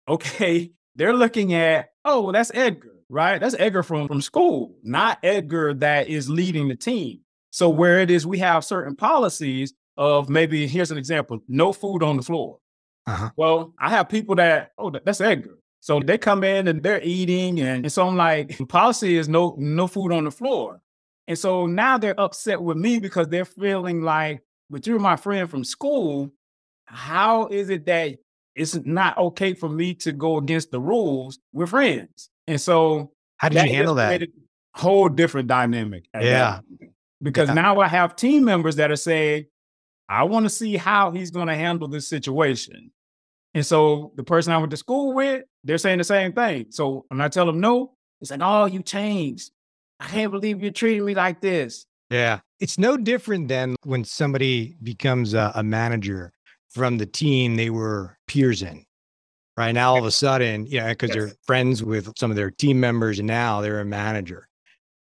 okay, 0.08 0.72
they're 0.96 1.14
looking 1.14 1.54
at, 1.54 1.90
oh, 2.04 2.22
well, 2.22 2.34
that's 2.34 2.52
Edgar, 2.54 2.96
right? 3.10 3.40
That's 3.40 3.56
Edgar 3.58 3.84
from, 3.84 4.08
from 4.08 4.22
school, 4.22 4.76
not 4.84 5.20
Edgar 5.24 5.74
that 5.76 6.10
is 6.10 6.30
leading 6.30 6.68
the 6.68 6.76
team. 6.76 7.22
So 7.52 7.70
where 7.70 8.00
it 8.00 8.12
is, 8.12 8.28
we 8.28 8.40
have 8.40 8.64
certain 8.64 8.96
policies 8.96 9.74
of 9.98 10.30
maybe, 10.30 10.68
here's 10.68 10.92
an 10.92 10.98
example, 10.98 11.40
no 11.48 11.74
food 11.74 12.04
on 12.04 12.18
the 12.18 12.24
floor. 12.24 12.60
Uh-huh. 13.08 13.30
Well, 13.36 13.74
I 13.80 13.90
have 13.90 14.10
people 14.10 14.36
that, 14.36 14.72
oh, 14.78 14.92
that's 14.92 15.22
Edgar. 15.22 15.58
So 15.82 16.00
they 16.00 16.18
come 16.18 16.44
in 16.44 16.68
and 16.68 16.84
they're 16.84 17.02
eating, 17.02 17.60
and, 17.62 17.90
so 17.92 18.08
I'm 18.08 18.18
like, 18.18 18.58
policy 18.70 19.18
is 19.18 19.30
no 19.30 19.56
no 19.58 19.88
food 19.88 20.12
on 20.12 20.26
the 20.26 20.32
floor. 20.32 20.82
And 21.28 21.38
so 21.38 21.68
now 21.68 21.98
they're 21.98 22.20
upset 22.20 22.62
with 22.62 22.78
me 22.78 23.00
because 23.00 23.28
they're 23.28 23.46
feeling 23.46 24.02
like, 24.02 24.42
but 24.70 24.86
you're 24.88 25.00
my 25.00 25.16
friend 25.16 25.50
from 25.50 25.64
school. 25.64 26.32
How 26.86 27.48
is 27.48 27.70
it 27.70 27.86
that 27.86 28.18
it's 28.56 28.76
not 28.76 29.18
okay 29.18 29.54
for 29.54 29.70
me 29.70 29.94
to 29.96 30.12
go 30.12 30.38
against 30.38 30.72
the 30.72 30.80
rules? 30.80 31.40
We're 31.54 31.68
friends. 31.68 32.30
And 32.48 32.60
so 32.60 33.12
how 33.38 33.50
did 33.50 33.64
you 33.64 33.74
handle 33.74 33.96
that? 33.96 34.24
whole 34.74 35.10
different 35.10 35.48
dynamic. 35.48 36.06
Yeah. 36.14 36.60
Because 37.22 37.50
yeah. 37.50 37.56
now 37.56 37.80
I 37.80 37.88
have 37.88 38.16
team 38.16 38.46
members 38.46 38.78
that 38.78 38.92
are 38.92 38.96
saying, 38.96 39.46
I 40.08 40.24
want 40.24 40.46
to 40.46 40.50
see 40.50 40.78
how 40.78 41.12
he's 41.12 41.32
going 41.32 41.48
to 41.48 41.56
handle 41.56 41.88
this 41.88 42.08
situation. 42.08 42.92
And 43.54 43.66
so 43.66 44.14
the 44.16 44.24
person 44.24 44.54
I 44.54 44.58
went 44.58 44.72
to 44.72 44.78
school 44.78 45.14
with, 45.14 45.44
they're 45.64 45.78
saying 45.78 45.98
the 45.98 46.04
same 46.04 46.34
thing. 46.34 46.68
So 46.70 47.06
when 47.08 47.22
I 47.22 47.28
tell 47.28 47.46
them 47.46 47.60
no, 47.60 47.94
it's 48.22 48.32
like, 48.32 48.42
oh, 48.44 48.66
you 48.66 48.82
changed. 48.82 49.52
I 50.00 50.08
can't 50.08 50.32
believe 50.32 50.62
you're 50.62 50.72
treating 50.72 51.06
me 51.06 51.16
like 51.16 51.42
this. 51.42 51.86
Yeah. 52.10 52.40
It's 52.60 52.78
no 52.78 52.98
different 52.98 53.48
than 53.48 53.76
when 53.84 54.04
somebody 54.04 54.78
becomes 54.82 55.34
a, 55.34 55.52
a 55.56 55.64
manager 55.64 56.34
from 56.70 56.98
the 56.98 57.06
team 57.06 57.56
they 57.56 57.70
were 57.70 58.18
peers 58.28 58.62
in. 58.62 58.86
Right 59.58 59.74
now, 59.74 59.92
all 59.92 60.00
of 60.00 60.06
a 60.06 60.12
sudden, 60.12 60.66
you 60.68 60.80
know, 60.80 60.88
because 60.88 61.10
yes. 61.10 61.16
they're 61.16 61.32
friends 61.44 61.84
with 61.84 62.14
some 62.18 62.32
of 62.32 62.38
their 62.38 62.50
team 62.50 62.80
members 62.80 63.20
and 63.20 63.28
now 63.28 63.60
they're 63.60 63.82
a 63.82 63.86
manager. 63.86 64.48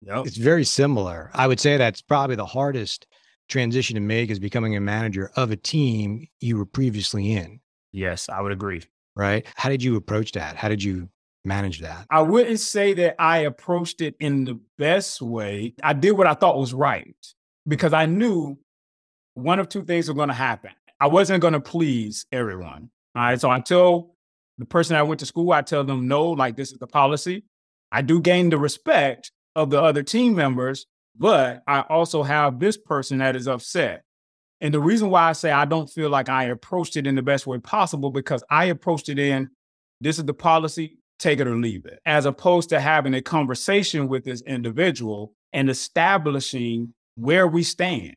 Yep. 0.02 0.28
It's 0.28 0.38
very 0.38 0.64
similar. 0.64 1.30
I 1.34 1.48
would 1.48 1.60
say 1.60 1.76
that's 1.76 2.02
probably 2.02 2.38
the 2.38 2.46
hardest 2.46 3.06
transition 3.50 3.96
to 3.96 4.02
make 4.02 4.30
is 4.30 4.40
becoming 4.40 4.76
a 4.76 4.82
manager 4.82 5.32
of 5.36 5.52
a 5.52 5.58
team 5.58 6.28
you 6.40 6.58
were 6.58 6.66
previously 6.66 7.34
in. 7.34 7.60
Yes, 7.92 8.30
I 8.30 8.42
would 8.42 8.52
agree. 8.52 8.84
Right. 9.16 9.46
How 9.56 9.70
did 9.70 9.82
you 9.82 9.96
approach 9.96 10.34
that? 10.34 10.58
How 10.58 10.68
did 10.70 10.84
you 10.84 11.10
manage 11.46 11.80
that? 11.82 12.06
I 12.10 12.22
wouldn't 12.22 12.60
say 12.60 12.94
that 12.96 13.16
I 13.20 13.40
approached 13.40 14.02
it 14.02 14.16
in 14.20 14.46
the 14.46 14.60
best 14.78 15.22
way. 15.22 15.74
I 15.84 15.94
did 15.94 16.12
what 16.12 16.28
I 16.28 16.34
thought 16.34 16.58
was 16.58 16.74
right 16.74 17.16
because 17.68 17.94
I 17.94 18.08
knew 18.08 18.58
one 19.36 19.60
of 19.60 19.70
two 19.70 19.84
things 19.84 20.08
were 20.08 20.16
going 20.16 20.30
to 20.30 20.34
happen. 20.34 20.72
I 21.00 21.08
wasn't 21.08 21.42
going 21.42 21.54
to 21.54 21.62
please 21.62 22.26
everyone. 22.32 22.90
All 23.16 23.24
right. 23.24 23.40
So 23.40 23.52
until 23.52 24.16
The 24.58 24.66
person 24.66 24.96
I 24.96 25.04
went 25.04 25.20
to 25.20 25.26
school, 25.26 25.52
I 25.52 25.62
tell 25.62 25.84
them 25.84 26.08
no, 26.08 26.30
like 26.32 26.56
this 26.56 26.72
is 26.72 26.78
the 26.80 26.88
policy. 26.88 27.44
I 27.92 28.02
do 28.02 28.22
gain 28.22 28.50
the 28.50 28.58
respect 28.58 29.32
of 29.56 29.70
the 29.70 29.82
other 29.82 30.04
team 30.04 30.36
members, 30.36 30.86
but 31.18 31.62
I 31.68 31.82
also 31.82 32.24
have 32.24 32.60
this 32.60 32.78
person 32.78 33.18
that 33.18 33.36
is 33.36 33.48
upset. 33.48 34.04
And 34.62 34.74
the 34.74 34.80
reason 34.80 35.10
why 35.10 35.30
I 35.30 35.34
say 35.34 35.52
I 35.52 35.66
don't 35.66 35.90
feel 35.90 36.10
like 36.10 36.30
I 36.30 36.46
approached 36.46 36.96
it 36.96 37.08
in 37.08 37.16
the 37.16 37.22
best 37.22 37.46
way 37.46 37.58
possible 37.58 38.12
because 38.12 38.44
I 38.50 38.66
approached 38.66 39.10
it 39.10 39.20
in 39.20 39.50
this 40.02 40.18
is 40.18 40.26
the 40.26 40.34
policy, 40.34 40.98
take 41.20 41.40
it 41.40 41.48
or 41.48 41.58
leave 41.58 41.86
it, 41.86 42.00
as 42.06 42.26
opposed 42.26 42.70
to 42.70 42.80
having 42.80 43.14
a 43.14 43.22
conversation 43.22 44.08
with 44.08 44.24
this 44.24 44.42
individual 44.42 45.34
and 45.54 45.70
establishing 45.70 46.94
where 47.16 47.48
we 47.48 47.64
stand. 47.64 48.16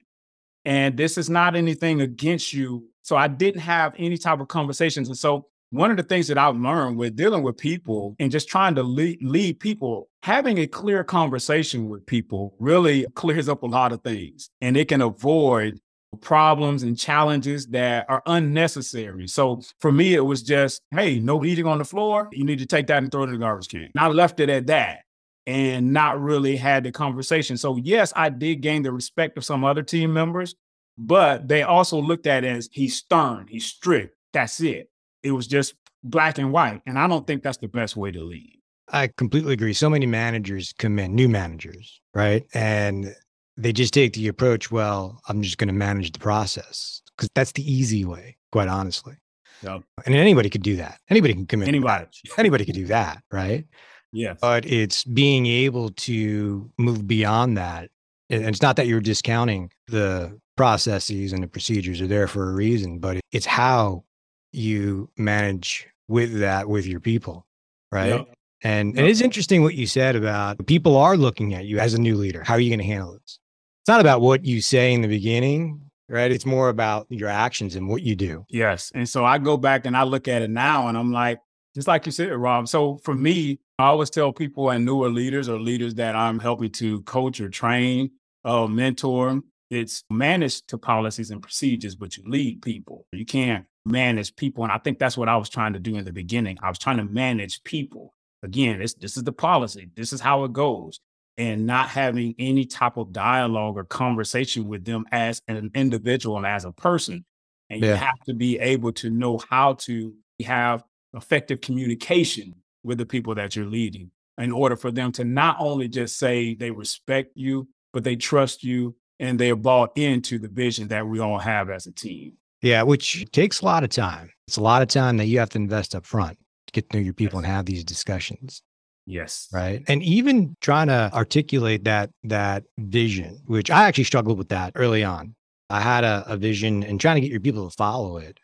And 0.64 0.96
this 0.96 1.16
is 1.16 1.30
not 1.30 1.56
anything 1.56 2.00
against 2.00 2.52
you. 2.52 2.88
So 3.02 3.16
I 3.16 3.28
didn't 3.28 3.60
have 3.62 3.94
any 3.96 4.18
type 4.18 4.40
of 4.40 4.48
conversations. 4.48 5.08
And 5.08 5.16
so 5.16 5.46
one 5.70 5.90
of 5.90 5.96
the 5.96 6.02
things 6.02 6.28
that 6.28 6.38
I've 6.38 6.56
learned 6.56 6.98
with 6.98 7.16
dealing 7.16 7.42
with 7.42 7.56
people 7.56 8.16
and 8.18 8.30
just 8.30 8.48
trying 8.48 8.74
to 8.74 8.82
lead, 8.82 9.18
lead, 9.22 9.60
people, 9.60 10.08
having 10.22 10.58
a 10.58 10.66
clear 10.66 11.04
conversation 11.04 11.88
with 11.88 12.06
people 12.06 12.54
really 12.58 13.06
clears 13.14 13.48
up 13.48 13.62
a 13.62 13.66
lot 13.66 13.92
of 13.92 14.02
things 14.02 14.50
and 14.60 14.76
it 14.76 14.88
can 14.88 15.00
avoid 15.00 15.78
problems 16.20 16.82
and 16.82 16.98
challenges 16.98 17.66
that 17.68 18.06
are 18.08 18.22
unnecessary. 18.26 19.26
So 19.28 19.62
for 19.80 19.92
me, 19.92 20.14
it 20.14 20.24
was 20.24 20.42
just, 20.42 20.82
hey, 20.90 21.18
no 21.18 21.44
eating 21.44 21.66
on 21.66 21.78
the 21.78 21.84
floor. 21.84 22.28
You 22.32 22.44
need 22.44 22.58
to 22.60 22.66
take 22.66 22.86
that 22.88 23.02
and 23.02 23.12
throw 23.12 23.22
it 23.22 23.26
in 23.26 23.32
the 23.32 23.38
garbage 23.38 23.68
can. 23.68 23.82
And 23.82 23.92
I 23.96 24.08
left 24.08 24.40
it 24.40 24.48
at 24.48 24.66
that 24.68 25.00
and 25.46 25.92
not 25.92 26.20
really 26.20 26.56
had 26.56 26.84
the 26.84 26.92
conversation. 26.92 27.56
So 27.56 27.76
yes, 27.76 28.12
I 28.16 28.28
did 28.28 28.56
gain 28.56 28.82
the 28.82 28.92
respect 28.92 29.38
of 29.38 29.44
some 29.44 29.64
other 29.64 29.82
team 29.82 30.12
members, 30.12 30.54
but 30.96 31.48
they 31.48 31.62
also 31.62 32.00
looked 32.00 32.26
at 32.26 32.44
it 32.44 32.48
as 32.48 32.68
he's 32.72 32.96
stern, 32.96 33.46
he's 33.48 33.66
strict. 33.66 34.16
That's 34.32 34.60
it. 34.60 34.90
It 35.22 35.32
was 35.32 35.46
just 35.46 35.74
black 36.04 36.38
and 36.38 36.52
white. 36.52 36.82
And 36.86 36.98
I 36.98 37.06
don't 37.06 37.26
think 37.26 37.42
that's 37.42 37.58
the 37.58 37.68
best 37.68 37.96
way 37.96 38.10
to 38.10 38.22
lead. 38.22 38.58
I 38.90 39.08
completely 39.08 39.52
agree. 39.52 39.74
So 39.74 39.90
many 39.90 40.06
managers 40.06 40.72
come 40.78 40.98
in, 40.98 41.14
new 41.14 41.28
managers, 41.28 42.00
right? 42.14 42.46
And 42.54 43.14
they 43.58 43.72
just 43.72 43.92
take 43.92 44.12
the 44.14 44.28
approach, 44.28 44.70
well, 44.70 45.20
I'm 45.28 45.42
just 45.42 45.58
going 45.58 45.68
to 45.68 45.74
manage 45.74 46.12
the 46.12 46.18
process 46.20 47.02
because 47.16 47.28
that's 47.34 47.52
the 47.52 47.70
easy 47.70 48.04
way, 48.04 48.36
quite 48.52 48.68
honestly. 48.68 49.14
Yep. 49.62 49.82
And 50.06 50.14
anybody 50.14 50.48
could 50.48 50.62
do 50.62 50.76
that. 50.76 51.00
Anybody 51.10 51.34
can 51.34 51.46
come 51.46 51.62
in. 51.62 51.68
Anybody. 51.68 52.06
Anybody 52.38 52.64
could 52.64 52.76
do 52.76 52.86
that, 52.86 53.22
right? 53.32 53.66
Yeah. 54.12 54.34
But 54.40 54.64
it's 54.64 55.02
being 55.02 55.46
able 55.46 55.90
to 55.90 56.70
move 56.78 57.06
beyond 57.08 57.56
that. 57.58 57.90
And 58.30 58.44
it's 58.44 58.62
not 58.62 58.76
that 58.76 58.86
you're 58.86 59.00
discounting 59.00 59.72
the 59.88 60.38
processes 60.56 61.32
and 61.32 61.42
the 61.42 61.48
procedures 61.48 62.00
are 62.00 62.06
there 62.06 62.28
for 62.28 62.50
a 62.50 62.54
reason, 62.54 63.00
but 63.00 63.18
it's 63.32 63.46
how 63.46 64.04
you 64.52 65.10
manage 65.16 65.88
with 66.06 66.38
that 66.38 66.68
with 66.68 66.86
your 66.86 67.00
people, 67.00 67.46
right? 67.90 68.08
Yep. 68.08 68.34
And, 68.62 68.94
yep. 68.94 68.98
and 68.98 69.08
it's 69.08 69.20
interesting 69.20 69.62
what 69.62 69.74
you 69.74 69.86
said 69.86 70.14
about 70.14 70.64
people 70.66 70.96
are 70.96 71.16
looking 71.16 71.54
at 71.54 71.64
you 71.64 71.78
as 71.78 71.94
a 71.94 72.00
new 72.00 72.16
leader. 72.16 72.44
How 72.44 72.54
are 72.54 72.60
you 72.60 72.70
going 72.70 72.80
to 72.80 72.84
handle 72.84 73.12
this? 73.12 73.40
It's 73.88 73.94
not 73.94 74.02
about 74.02 74.20
what 74.20 74.44
you 74.44 74.60
say 74.60 74.92
in 74.92 75.00
the 75.00 75.08
beginning, 75.08 75.80
right? 76.10 76.30
It's 76.30 76.44
more 76.44 76.68
about 76.68 77.06
your 77.08 77.30
actions 77.30 77.74
and 77.74 77.88
what 77.88 78.02
you 78.02 78.14
do. 78.14 78.44
Yes. 78.50 78.92
And 78.94 79.08
so 79.08 79.24
I 79.24 79.38
go 79.38 79.56
back 79.56 79.86
and 79.86 79.96
I 79.96 80.02
look 80.02 80.28
at 80.28 80.42
it 80.42 80.50
now 80.50 80.88
and 80.88 80.98
I'm 80.98 81.10
like, 81.10 81.38
just 81.74 81.88
like 81.88 82.04
you 82.04 82.12
said, 82.12 82.30
Rob. 82.32 82.68
So 82.68 82.98
for 82.98 83.14
me, 83.14 83.60
I 83.78 83.86
always 83.86 84.10
tell 84.10 84.30
people 84.30 84.68
and 84.68 84.84
newer 84.84 85.08
leaders 85.08 85.48
or 85.48 85.58
leaders 85.58 85.94
that 85.94 86.14
I'm 86.14 86.38
helping 86.38 86.70
to 86.72 87.00
coach 87.04 87.40
or 87.40 87.48
train, 87.48 88.10
uh, 88.44 88.66
mentor, 88.66 89.40
it's 89.70 90.04
manage 90.10 90.66
to 90.66 90.76
policies 90.76 91.30
and 91.30 91.40
procedures, 91.40 91.94
but 91.94 92.14
you 92.18 92.24
lead 92.26 92.60
people. 92.60 93.06
You 93.12 93.24
can't 93.24 93.64
manage 93.86 94.36
people. 94.36 94.64
And 94.64 94.72
I 94.72 94.76
think 94.76 94.98
that's 94.98 95.16
what 95.16 95.30
I 95.30 95.36
was 95.38 95.48
trying 95.48 95.72
to 95.72 95.78
do 95.78 95.96
in 95.96 96.04
the 96.04 96.12
beginning. 96.12 96.58
I 96.62 96.68
was 96.68 96.78
trying 96.78 96.98
to 96.98 97.04
manage 97.04 97.64
people. 97.64 98.12
Again, 98.42 98.80
this, 98.80 98.92
this 98.92 99.16
is 99.16 99.24
the 99.24 99.32
policy. 99.32 99.88
This 99.96 100.12
is 100.12 100.20
how 100.20 100.44
it 100.44 100.52
goes 100.52 101.00
and 101.38 101.66
not 101.66 101.88
having 101.88 102.34
any 102.38 102.64
type 102.64 102.96
of 102.96 103.12
dialogue 103.12 103.76
or 103.76 103.84
conversation 103.84 104.66
with 104.66 104.84
them 104.84 105.06
as 105.12 105.40
an 105.46 105.70
individual 105.74 106.36
and 106.36 106.46
as 106.46 106.64
a 106.64 106.72
person. 106.72 107.24
And 107.70 107.82
yeah. 107.82 107.90
you 107.90 107.94
have 107.94 108.20
to 108.26 108.34
be 108.34 108.58
able 108.58 108.92
to 108.94 109.08
know 109.08 109.40
how 109.48 109.74
to 109.74 110.14
have 110.44 110.82
effective 111.14 111.60
communication 111.60 112.56
with 112.82 112.98
the 112.98 113.06
people 113.06 113.36
that 113.36 113.54
you're 113.54 113.66
leading 113.66 114.10
in 114.36 114.52
order 114.52 114.76
for 114.76 114.90
them 114.90 115.12
to 115.12 115.24
not 115.24 115.56
only 115.60 115.88
just 115.88 116.18
say 116.18 116.54
they 116.54 116.70
respect 116.70 117.32
you, 117.34 117.68
but 117.92 118.04
they 118.04 118.16
trust 118.16 118.64
you 118.64 118.96
and 119.20 119.38
they're 119.38 119.56
bought 119.56 119.96
into 119.96 120.38
the 120.38 120.48
vision 120.48 120.88
that 120.88 121.06
we 121.06 121.18
all 121.20 121.38
have 121.38 121.70
as 121.70 121.86
a 121.86 121.92
team. 121.92 122.34
Yeah, 122.62 122.82
which 122.82 123.30
takes 123.30 123.60
a 123.60 123.64
lot 123.64 123.84
of 123.84 123.90
time. 123.90 124.30
It's 124.48 124.56
a 124.56 124.62
lot 124.62 124.82
of 124.82 124.88
time 124.88 125.16
that 125.18 125.26
you 125.26 125.38
have 125.38 125.50
to 125.50 125.58
invest 125.58 125.94
up 125.94 126.04
front 126.04 126.38
to 126.66 126.72
get 126.72 126.90
to 126.90 126.96
know 126.96 127.02
your 127.02 127.14
people 127.14 127.38
and 127.38 127.46
have 127.46 127.66
these 127.66 127.84
discussions. 127.84 128.62
Yes. 129.08 129.48
Right. 129.52 129.82
And 129.88 130.02
even 130.02 130.54
trying 130.60 130.88
to 130.88 131.10
articulate 131.14 131.84
that 131.84 132.10
that 132.24 132.64
vision, 132.78 133.40
which 133.46 133.70
I 133.70 133.84
actually 133.84 134.04
struggled 134.04 134.36
with 134.36 134.50
that 134.50 134.72
early 134.74 135.02
on. 135.02 135.34
I 135.70 135.80
had 135.80 136.02
a, 136.02 136.24
a 136.26 136.36
vision 136.36 136.82
and 136.82 136.98
trying 136.98 137.16
to 137.16 137.20
get 137.20 137.30
your 137.30 137.40
people 137.40 137.68
to 137.68 137.76
follow 137.76 138.16
it. 138.16 138.38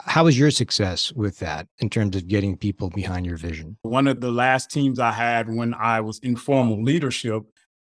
How 0.00 0.24
was 0.24 0.38
your 0.38 0.50
success 0.50 1.10
with 1.12 1.38
that 1.38 1.68
in 1.78 1.88
terms 1.88 2.16
of 2.16 2.28
getting 2.28 2.56
people 2.56 2.90
behind 2.90 3.24
your 3.24 3.38
vision? 3.38 3.78
One 3.82 4.06
of 4.06 4.20
the 4.20 4.30
last 4.30 4.70
teams 4.70 4.98
I 4.98 5.12
had 5.12 5.48
when 5.48 5.72
I 5.72 6.00
was 6.00 6.18
in 6.18 6.36
formal 6.36 6.82
leadership, 6.82 7.44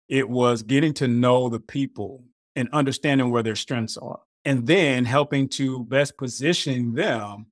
it 0.07 0.29
was 0.29 0.63
getting 0.63 0.93
to 0.95 1.07
know 1.07 1.49
the 1.49 1.59
people 1.59 2.23
and 2.55 2.69
understanding 2.71 3.29
where 3.29 3.43
their 3.43 3.57
strengths 3.57 3.97
are, 3.97 4.19
and 4.45 4.65
then 4.67 5.03
helping 5.03 5.49
to 5.49 5.83
best 5.83 6.17
position 6.17 6.93
them 6.93 7.47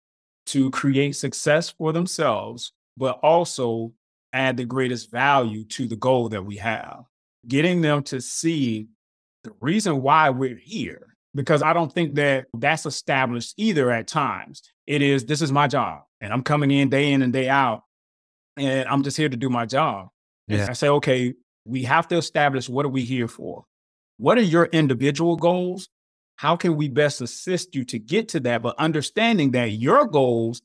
to 0.48 0.72
create 0.72 1.18
success 1.18 1.70
for 1.70 1.92
themselves, 1.92 2.72
but 2.96 3.20
also 3.22 3.92
add 4.36 4.58
the 4.58 4.66
greatest 4.66 5.10
value 5.10 5.64
to 5.64 5.88
the 5.88 5.96
goal 5.96 6.30
that 6.30 6.46
we 6.46 6.58
have. 6.58 7.06
Getting 7.48 7.82
them 7.82 8.04
to 8.04 8.20
see 8.20 8.88
the 9.44 9.52
reason 9.62 10.02
why 10.02 10.30
we're 10.30 10.58
here, 10.58 11.16
because 11.34 11.64
I 11.64 11.74
don't 11.74 11.92
think 11.92 12.16
that 12.16 12.48
that's 12.58 12.86
established 12.86 13.54
either 13.58 13.92
at 13.92 14.08
times. 14.08 14.62
It 14.86 15.02
is, 15.02 15.26
this 15.26 15.42
is 15.42 15.52
my 15.52 15.68
job, 15.68 16.04
and 16.22 16.34
I'm 16.34 16.44
coming 16.44 16.72
in 16.72 16.90
day 16.90 17.12
in 17.12 17.22
and 17.22 17.32
day 17.32 17.48
out, 17.50 17.84
and 18.58 18.88
I'm 18.90 19.04
just 19.04 19.18
here 19.18 19.30
to 19.30 19.38
do 19.38 19.50
my 19.50 19.66
job. 19.66 20.10
Yeah. 20.48 20.68
I 20.70 20.74
say, 20.74 20.90
okay, 20.90 21.34
we 21.66 21.84
have 21.84 22.08
to 22.10 22.18
establish 22.18 22.70
what 22.70 22.86
are 22.86 22.90
we 22.90 23.04
here 23.04 23.28
for? 23.28 23.64
What 24.18 24.38
are 24.38 24.44
your 24.44 24.66
individual 24.66 25.36
goals? 25.36 25.90
How 26.36 26.56
can 26.56 26.76
we 26.76 26.90
best 26.90 27.22
assist 27.22 27.76
you 27.76 27.86
to 27.86 27.98
get 27.98 28.30
to 28.30 28.40
that? 28.42 28.62
But 28.62 28.78
understanding 28.78 29.52
that 29.52 29.72
your 29.72 30.06
goals 30.06 30.62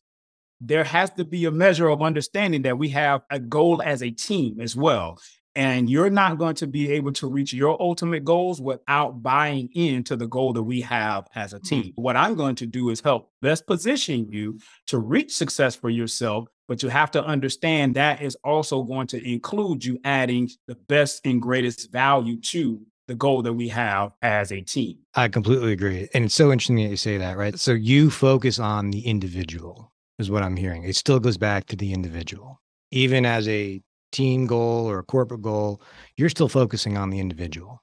there 0.60 0.84
has 0.84 1.10
to 1.10 1.24
be 1.24 1.46
a 1.46 1.50
measure 1.50 1.88
of 1.88 2.02
understanding 2.02 2.62
that 2.62 2.78
we 2.78 2.90
have 2.90 3.22
a 3.30 3.38
goal 3.38 3.82
as 3.82 4.02
a 4.02 4.10
team 4.10 4.60
as 4.60 4.76
well. 4.76 5.18
And 5.56 5.90
you're 5.90 6.10
not 6.10 6.38
going 6.38 6.54
to 6.56 6.66
be 6.68 6.92
able 6.92 7.12
to 7.14 7.26
reach 7.26 7.52
your 7.52 7.80
ultimate 7.82 8.24
goals 8.24 8.60
without 8.60 9.22
buying 9.22 9.68
into 9.74 10.14
the 10.14 10.28
goal 10.28 10.52
that 10.52 10.62
we 10.62 10.80
have 10.82 11.26
as 11.34 11.52
a 11.52 11.58
team. 11.58 11.84
Mm-hmm. 11.84 12.02
What 12.02 12.16
I'm 12.16 12.36
going 12.36 12.54
to 12.56 12.66
do 12.66 12.90
is 12.90 13.00
help 13.00 13.30
best 13.42 13.66
position 13.66 14.30
you 14.30 14.60
to 14.86 14.98
reach 14.98 15.34
success 15.34 15.74
for 15.74 15.90
yourself. 15.90 16.46
But 16.68 16.84
you 16.84 16.88
have 16.88 17.10
to 17.12 17.24
understand 17.24 17.96
that 17.96 18.22
is 18.22 18.36
also 18.44 18.84
going 18.84 19.08
to 19.08 19.28
include 19.28 19.84
you 19.84 19.98
adding 20.04 20.48
the 20.68 20.76
best 20.76 21.20
and 21.24 21.42
greatest 21.42 21.90
value 21.90 22.40
to 22.42 22.80
the 23.08 23.16
goal 23.16 23.42
that 23.42 23.54
we 23.54 23.66
have 23.66 24.12
as 24.22 24.52
a 24.52 24.60
team. 24.60 24.98
I 25.14 25.26
completely 25.26 25.72
agree. 25.72 26.08
And 26.14 26.26
it's 26.26 26.34
so 26.34 26.52
interesting 26.52 26.76
that 26.76 26.90
you 26.90 26.96
say 26.96 27.18
that, 27.18 27.36
right? 27.36 27.58
So 27.58 27.72
you 27.72 28.08
focus 28.08 28.60
on 28.60 28.92
the 28.92 29.00
individual 29.00 29.89
is 30.20 30.30
what 30.30 30.42
I'm 30.42 30.56
hearing. 30.56 30.84
It 30.84 30.96
still 30.96 31.20
goes 31.20 31.38
back 31.38 31.66
to 31.66 31.76
the 31.76 31.92
individual. 31.92 32.60
Even 32.90 33.24
as 33.24 33.48
a 33.48 33.80
team 34.12 34.46
goal 34.46 34.86
or 34.86 34.98
a 34.98 35.04
corporate 35.04 35.42
goal, 35.42 35.80
you're 36.16 36.28
still 36.28 36.48
focusing 36.48 36.96
on 36.96 37.10
the 37.10 37.18
individual. 37.18 37.82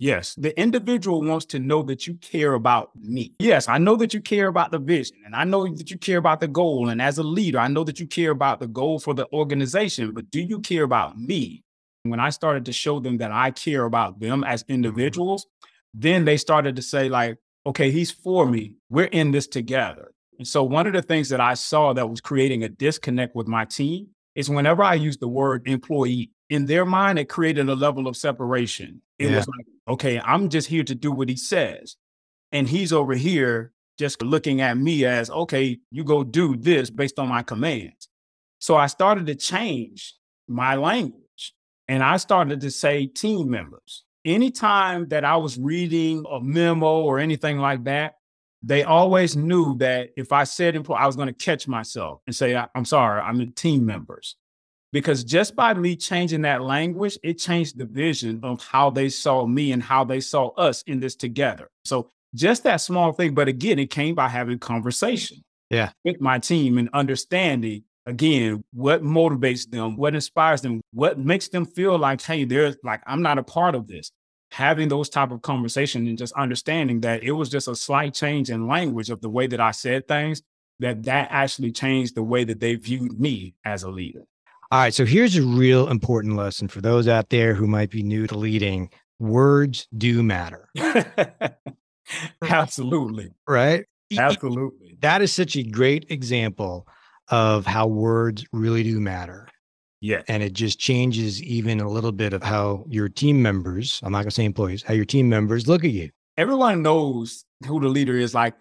Yes, 0.00 0.36
the 0.36 0.58
individual 0.58 1.22
wants 1.22 1.44
to 1.46 1.58
know 1.58 1.82
that 1.82 2.06
you 2.06 2.14
care 2.14 2.54
about 2.54 2.90
me. 2.94 3.34
Yes, 3.40 3.68
I 3.68 3.78
know 3.78 3.96
that 3.96 4.14
you 4.14 4.20
care 4.20 4.46
about 4.46 4.70
the 4.70 4.78
vision 4.78 5.16
and 5.26 5.34
I 5.34 5.42
know 5.42 5.66
that 5.66 5.90
you 5.90 5.98
care 5.98 6.18
about 6.18 6.38
the 6.38 6.46
goal. 6.46 6.88
And 6.88 7.02
as 7.02 7.18
a 7.18 7.24
leader, 7.24 7.58
I 7.58 7.66
know 7.66 7.82
that 7.82 7.98
you 7.98 8.06
care 8.06 8.30
about 8.30 8.60
the 8.60 8.68
goal 8.68 9.00
for 9.00 9.12
the 9.12 9.26
organization, 9.32 10.12
but 10.12 10.30
do 10.30 10.40
you 10.40 10.60
care 10.60 10.84
about 10.84 11.18
me? 11.18 11.64
When 12.04 12.20
I 12.20 12.30
started 12.30 12.64
to 12.66 12.72
show 12.72 13.00
them 13.00 13.18
that 13.18 13.32
I 13.32 13.50
care 13.50 13.84
about 13.84 14.20
them 14.20 14.44
as 14.44 14.62
mm-hmm. 14.62 14.74
individuals, 14.74 15.46
then 15.92 16.24
they 16.24 16.36
started 16.36 16.76
to 16.76 16.82
say, 16.82 17.08
like, 17.08 17.38
okay, 17.66 17.90
he's 17.90 18.12
for 18.12 18.46
me. 18.46 18.74
We're 18.88 19.06
in 19.06 19.32
this 19.32 19.48
together. 19.48 20.12
And 20.38 20.46
so 20.46 20.62
one 20.62 20.86
of 20.86 20.92
the 20.92 21.02
things 21.02 21.28
that 21.30 21.40
I 21.40 21.54
saw 21.54 21.92
that 21.92 22.08
was 22.08 22.20
creating 22.20 22.62
a 22.62 22.68
disconnect 22.68 23.34
with 23.34 23.48
my 23.48 23.64
team 23.64 24.08
is 24.34 24.48
whenever 24.48 24.82
I 24.82 24.94
used 24.94 25.20
the 25.20 25.28
word 25.28 25.66
employee, 25.66 26.30
in 26.48 26.66
their 26.66 26.86
mind, 26.86 27.18
it 27.18 27.28
created 27.28 27.68
a 27.68 27.74
level 27.74 28.06
of 28.06 28.16
separation. 28.16 29.02
It 29.18 29.30
yeah. 29.30 29.36
was 29.36 29.48
like, 29.48 29.66
okay, 29.88 30.20
I'm 30.20 30.48
just 30.48 30.68
here 30.68 30.84
to 30.84 30.94
do 30.94 31.10
what 31.12 31.28
he 31.28 31.36
says. 31.36 31.96
And 32.52 32.68
he's 32.68 32.92
over 32.92 33.14
here 33.14 33.72
just 33.98 34.22
looking 34.22 34.60
at 34.60 34.78
me 34.78 35.04
as, 35.04 35.28
okay, 35.28 35.78
you 35.90 36.04
go 36.04 36.22
do 36.22 36.56
this 36.56 36.88
based 36.88 37.18
on 37.18 37.28
my 37.28 37.42
commands. 37.42 38.08
So 38.60 38.76
I 38.76 38.86
started 38.86 39.26
to 39.26 39.34
change 39.34 40.14
my 40.46 40.76
language 40.76 41.54
and 41.88 42.02
I 42.02 42.16
started 42.16 42.60
to 42.60 42.70
say 42.70 43.06
team 43.06 43.50
members. 43.50 44.04
Anytime 44.24 45.08
that 45.08 45.24
I 45.24 45.36
was 45.36 45.58
reading 45.58 46.24
a 46.30 46.40
memo 46.40 47.00
or 47.00 47.18
anything 47.18 47.58
like 47.58 47.84
that, 47.84 48.17
they 48.62 48.82
always 48.82 49.36
knew 49.36 49.76
that 49.78 50.10
if 50.16 50.32
I 50.32 50.44
said 50.44 50.74
employee, 50.74 50.98
I 50.98 51.06
was 51.06 51.16
going 51.16 51.28
to 51.28 51.34
catch 51.34 51.68
myself 51.68 52.20
and 52.26 52.34
say, 52.34 52.60
I'm 52.74 52.84
sorry, 52.84 53.20
I'm 53.20 53.38
the 53.38 53.46
team 53.46 53.86
members. 53.86 54.36
Because 54.90 55.22
just 55.22 55.54
by 55.54 55.74
me 55.74 55.96
changing 55.96 56.42
that 56.42 56.62
language, 56.62 57.18
it 57.22 57.34
changed 57.34 57.78
the 57.78 57.84
vision 57.84 58.40
of 58.42 58.64
how 58.64 58.88
they 58.90 59.10
saw 59.10 59.46
me 59.46 59.72
and 59.72 59.82
how 59.82 60.02
they 60.02 60.20
saw 60.20 60.48
us 60.54 60.82
in 60.86 60.98
this 60.98 61.14
together. 61.14 61.68
So 61.84 62.10
just 62.34 62.64
that 62.64 62.76
small 62.76 63.12
thing. 63.12 63.34
But 63.34 63.48
again, 63.48 63.78
it 63.78 63.90
came 63.90 64.14
by 64.14 64.28
having 64.28 64.58
conversation 64.58 65.42
yeah. 65.70 65.90
with 66.04 66.20
my 66.20 66.38
team 66.38 66.78
and 66.78 66.88
understanding 66.94 67.84
again 68.06 68.64
what 68.72 69.02
motivates 69.02 69.70
them, 69.70 69.96
what 69.96 70.14
inspires 70.14 70.62
them, 70.62 70.80
what 70.92 71.18
makes 71.18 71.48
them 71.48 71.66
feel 71.66 71.98
like, 71.98 72.22
hey, 72.22 72.44
there's 72.44 72.76
like 72.82 73.02
I'm 73.06 73.20
not 73.20 73.38
a 73.38 73.42
part 73.42 73.74
of 73.74 73.86
this 73.86 74.10
having 74.50 74.88
those 74.88 75.08
type 75.08 75.30
of 75.30 75.42
conversations 75.42 76.08
and 76.08 76.18
just 76.18 76.32
understanding 76.34 77.00
that 77.00 77.22
it 77.22 77.32
was 77.32 77.48
just 77.48 77.68
a 77.68 77.76
slight 77.76 78.14
change 78.14 78.50
in 78.50 78.66
language 78.66 79.10
of 79.10 79.20
the 79.20 79.28
way 79.28 79.46
that 79.46 79.60
I 79.60 79.72
said 79.72 80.08
things 80.08 80.42
that 80.80 81.04
that 81.04 81.28
actually 81.30 81.72
changed 81.72 82.14
the 82.14 82.22
way 82.22 82.44
that 82.44 82.60
they 82.60 82.76
viewed 82.76 83.18
me 83.20 83.54
as 83.64 83.82
a 83.82 83.90
leader. 83.90 84.24
All 84.70 84.80
right, 84.80 84.94
so 84.94 85.04
here's 85.04 85.36
a 85.36 85.42
real 85.42 85.88
important 85.88 86.36
lesson 86.36 86.68
for 86.68 86.80
those 86.80 87.08
out 87.08 87.30
there 87.30 87.54
who 87.54 87.66
might 87.66 87.90
be 87.90 88.02
new 88.02 88.26
to 88.26 88.36
leading. 88.36 88.90
Words 89.18 89.88
do 89.96 90.22
matter. 90.22 90.68
Absolutely. 92.42 93.30
Right? 93.46 93.86
Absolutely. 94.16 94.96
That 95.00 95.22
is 95.22 95.32
such 95.32 95.56
a 95.56 95.62
great 95.62 96.06
example 96.10 96.86
of 97.28 97.66
how 97.66 97.86
words 97.86 98.44
really 98.52 98.82
do 98.82 99.00
matter. 99.00 99.48
Yeah. 100.00 100.22
And 100.28 100.42
it 100.42 100.52
just 100.52 100.78
changes 100.78 101.42
even 101.42 101.80
a 101.80 101.88
little 101.88 102.12
bit 102.12 102.32
of 102.32 102.42
how 102.42 102.84
your 102.88 103.08
team 103.08 103.42
members, 103.42 104.00
I'm 104.02 104.12
not 104.12 104.18
going 104.18 104.30
to 104.30 104.34
say 104.34 104.44
employees, 104.44 104.82
how 104.82 104.94
your 104.94 105.04
team 105.04 105.28
members 105.28 105.66
look 105.66 105.84
at 105.84 105.90
you. 105.90 106.10
Everyone 106.36 106.82
knows 106.82 107.44
who 107.66 107.80
the 107.80 107.88
leader 107.88 108.16
is. 108.16 108.32
Like, 108.34 108.54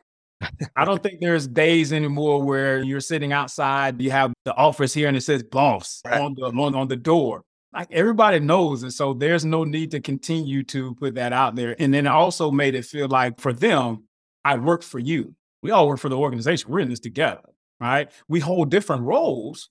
I 0.76 0.86
don't 0.86 1.02
think 1.02 1.20
there's 1.20 1.48
days 1.48 1.94
anymore 1.94 2.44
where 2.44 2.80
you're 2.84 3.02
sitting 3.02 3.34
outside, 3.34 4.02
you 4.02 4.12
have 4.12 4.34
the 4.46 4.56
office 4.56 4.94
here 4.94 5.08
and 5.08 5.18
it 5.18 5.22
says 5.22 5.44
boss 5.44 6.02
right. 6.06 6.22
on, 6.22 6.36
the, 6.36 6.46
on, 6.46 6.76
on 6.76 6.88
the 6.88 6.96
door. 6.96 7.44
Like 7.74 7.90
everybody 7.92 8.40
knows. 8.40 8.82
And 8.84 8.94
so 8.94 9.14
there's 9.14 9.46
no 9.46 9.64
need 9.64 9.92
to 9.92 10.00
continue 10.00 10.64
to 10.64 10.96
put 10.96 11.16
that 11.16 11.34
out 11.34 11.56
there. 11.56 11.76
And 11.78 11.94
then 11.94 12.08
it 12.08 12.10
also 12.10 12.50
made 12.50 12.76
it 12.76 12.86
feel 12.86 13.08
like 13.08 13.40
for 13.40 13.54
them, 13.54 14.06
I 14.44 14.58
work 14.58 14.82
for 14.82 15.00
you. 15.00 15.36
We 15.62 15.72
all 15.72 15.88
work 15.88 16.00
for 16.00 16.10
the 16.10 16.18
organization. 16.18 16.72
We're 16.72 16.80
in 16.80 16.90
this 16.90 17.00
together, 17.00 17.42
right? 17.80 18.10
We 18.28 18.40
hold 18.40 18.72
different 18.72 19.04
roles, 19.04 19.70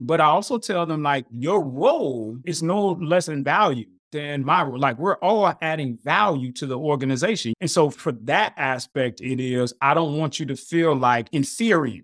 but 0.00 0.20
I 0.20 0.26
also 0.26 0.58
tell 0.58 0.86
them 0.86 1.02
like 1.02 1.26
your 1.30 1.62
role 1.62 2.38
is 2.44 2.62
no 2.62 2.90
less 2.92 3.28
in 3.28 3.44
value 3.44 3.86
than 4.12 4.44
my 4.44 4.62
role. 4.62 4.78
Like 4.78 4.98
we're 4.98 5.16
all 5.16 5.52
adding 5.60 5.98
value 6.02 6.52
to 6.52 6.66
the 6.66 6.78
organization. 6.78 7.54
And 7.60 7.70
so 7.70 7.90
for 7.90 8.12
that 8.12 8.54
aspect, 8.56 9.20
it 9.20 9.40
is 9.40 9.74
I 9.80 9.94
don't 9.94 10.18
want 10.18 10.38
you 10.38 10.46
to 10.46 10.56
feel 10.56 10.94
like 10.94 11.28
inferior 11.32 12.02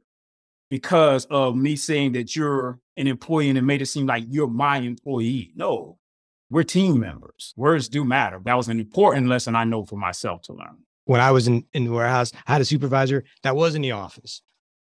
because 0.71 1.27
of 1.27 1.55
me 1.57 1.77
saying 1.77 2.13
that 2.13 2.35
you're 2.35 2.79
an 2.97 3.07
employee 3.07 3.51
and 3.51 3.59
it 3.59 3.63
made 3.63 3.83
it 3.83 3.87
seem 3.87 4.07
like 4.07 4.25
you're 4.29 4.49
my 4.49 4.79
employee. 4.79 5.53
No, 5.55 5.99
we're 6.51 6.63
team 6.63 7.01
members. 7.01 7.53
Words 7.57 7.89
do 7.89 8.05
matter. 8.05 8.41
That 8.45 8.57
was 8.57 8.69
an 8.69 8.81
important 8.81 9.29
lesson 9.29 9.55
I 9.55 9.65
know 9.65 9.85
for 9.85 9.97
myself 9.97 10.43
to 10.43 10.53
learn. 10.53 10.79
When 11.05 11.21
I 11.21 11.31
was 11.31 11.49
in, 11.49 11.65
in 11.73 11.85
the 11.85 11.93
warehouse, 11.93 12.33
I 12.47 12.53
had 12.53 12.61
a 12.61 12.65
supervisor 12.65 13.25
that 13.43 13.57
was 13.57 13.75
in 13.75 13.83
the 13.83 13.93
office, 13.93 14.43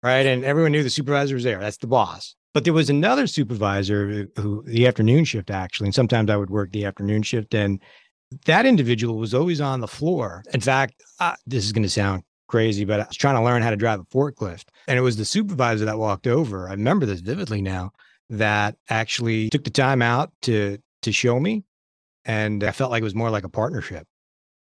right? 0.01 0.25
And 0.25 0.43
everyone 0.43 0.71
knew 0.71 0.83
the 0.83 0.89
supervisor 0.89 1.35
was 1.35 1.43
there. 1.43 1.59
That's 1.59 1.77
the 1.77 1.87
boss. 1.87 2.35
But 2.53 2.63
there 2.63 2.73
was 2.73 2.89
another 2.89 3.27
supervisor 3.27 4.27
who 4.35 4.63
the 4.65 4.87
afternoon 4.87 5.25
shift 5.25 5.51
actually, 5.51 5.87
and 5.87 5.95
sometimes 5.95 6.29
I 6.29 6.37
would 6.37 6.49
work 6.49 6.71
the 6.71 6.85
afternoon 6.85 7.21
shift, 7.21 7.53
and 7.53 7.79
that 8.45 8.65
individual 8.65 9.17
was 9.17 9.33
always 9.33 9.61
on 9.61 9.81
the 9.81 9.87
floor. 9.87 10.43
In 10.53 10.61
fact, 10.61 11.03
uh, 11.19 11.35
this 11.45 11.65
is 11.65 11.71
going 11.71 11.83
to 11.83 11.89
sound 11.89 12.23
crazy, 12.47 12.85
but 12.85 12.99
I 12.99 13.05
was 13.05 13.17
trying 13.17 13.35
to 13.35 13.43
learn 13.43 13.61
how 13.61 13.69
to 13.69 13.75
drive 13.75 13.99
a 13.99 14.03
forklift, 14.03 14.65
and 14.87 14.97
it 14.97 15.01
was 15.01 15.17
the 15.17 15.25
supervisor 15.25 15.85
that 15.85 15.99
walked 15.99 16.25
over. 16.25 16.67
I 16.67 16.71
remember 16.71 17.05
this 17.05 17.21
vividly 17.21 17.61
now. 17.61 17.91
That 18.31 18.75
actually 18.89 19.49
took 19.49 19.63
the 19.63 19.71
time 19.71 20.01
out 20.01 20.31
to 20.43 20.77
to 21.03 21.11
show 21.11 21.39
me, 21.39 21.63
and 22.25 22.63
I 22.63 22.71
felt 22.71 22.91
like 22.91 23.01
it 23.01 23.03
was 23.03 23.15
more 23.15 23.31
like 23.31 23.43
a 23.43 23.49
partnership. 23.49 24.07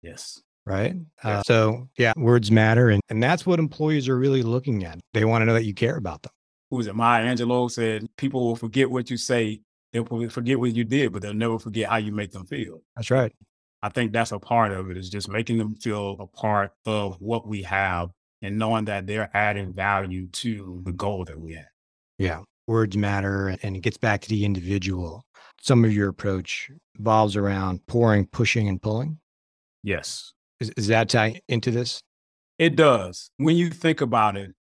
Yes. 0.03 0.40
Right. 0.64 0.94
Uh, 1.22 1.42
so 1.44 1.88
yeah, 1.96 2.12
words 2.16 2.51
matter, 2.51 2.90
and 2.90 3.01
and 3.09 3.22
that's 3.22 3.46
what 3.46 3.59
employees 3.61 4.09
are 4.09 4.18
really 4.18 4.42
looking 4.42 4.85
at. 4.85 4.99
They 5.14 5.25
want 5.25 5.42
to 5.42 5.46
know 5.46 5.55
that 5.55 5.64
you 5.64 5.75
care 5.75 5.96
about 5.96 6.22
them 6.22 6.33
who 6.70 6.76
was 6.76 6.87
it? 6.87 6.94
Maya 6.94 7.24
Angelou 7.24 7.70
said, 7.70 8.07
people 8.16 8.46
will 8.46 8.57
forget 8.57 8.90
what 8.90 9.11
you 9.11 9.16
say. 9.16 9.61
They'll 9.92 10.05
forget 10.29 10.59
what 10.59 10.74
you 10.74 10.85
did, 10.85 11.12
but 11.12 11.22
they'll 11.22 11.33
never 11.33 11.59
forget 11.59 11.88
how 11.88 11.96
you 11.96 12.12
make 12.12 12.33
them 12.33 12.44
feel. 12.44 12.83
That's 12.96 13.11
right. 13.11 13.33
I 13.83 13.88
think 13.88 14.12
that's 14.12 14.33
a 14.33 14.38
part 14.38 14.72
of 14.72 14.90
it 14.90 14.96
is 14.96 15.09
just 15.09 15.29
making 15.29 15.59
them 15.59 15.74
feel 15.76 16.16
a 16.18 16.26
part 16.26 16.72
of 16.85 17.16
what 17.20 17.46
we 17.46 17.62
have 17.62 18.11
and 18.42 18.59
knowing 18.59 18.87
that 18.87 19.07
they're 19.07 19.31
adding 19.35 19.72
value 19.72 20.26
to 20.29 20.83
the 20.85 20.92
goal 20.92 21.24
that 21.24 21.40
we 21.40 21.55
have. 21.55 21.66
Yeah. 22.18 22.40
Words 22.66 22.96
matter 22.96 23.57
and 23.62 23.76
it 23.76 23.81
gets 23.81 23.96
back 23.96 24.22
to 24.22 24.29
the 24.29 24.44
individual. 24.44 25.24
Some 25.62 25.85
of 25.85 25.92
your 25.92 26.09
approach 26.09 26.70
revolves 26.98 27.37
around 27.37 27.87
pouring, 27.87 28.26
pushing, 28.26 28.68
and 28.68 28.83
pulling. 28.83 29.18
Yes. 29.83 30.33
Is, 30.61 30.70
is 30.76 30.88
that 30.88 31.09
tie 31.09 31.40
into 31.48 31.70
this? 31.70 32.02
It 32.59 32.76
does. 32.76 33.31
When 33.37 33.57
you 33.57 33.70
think 33.70 34.00
about 34.00 34.37
it, 34.37 34.52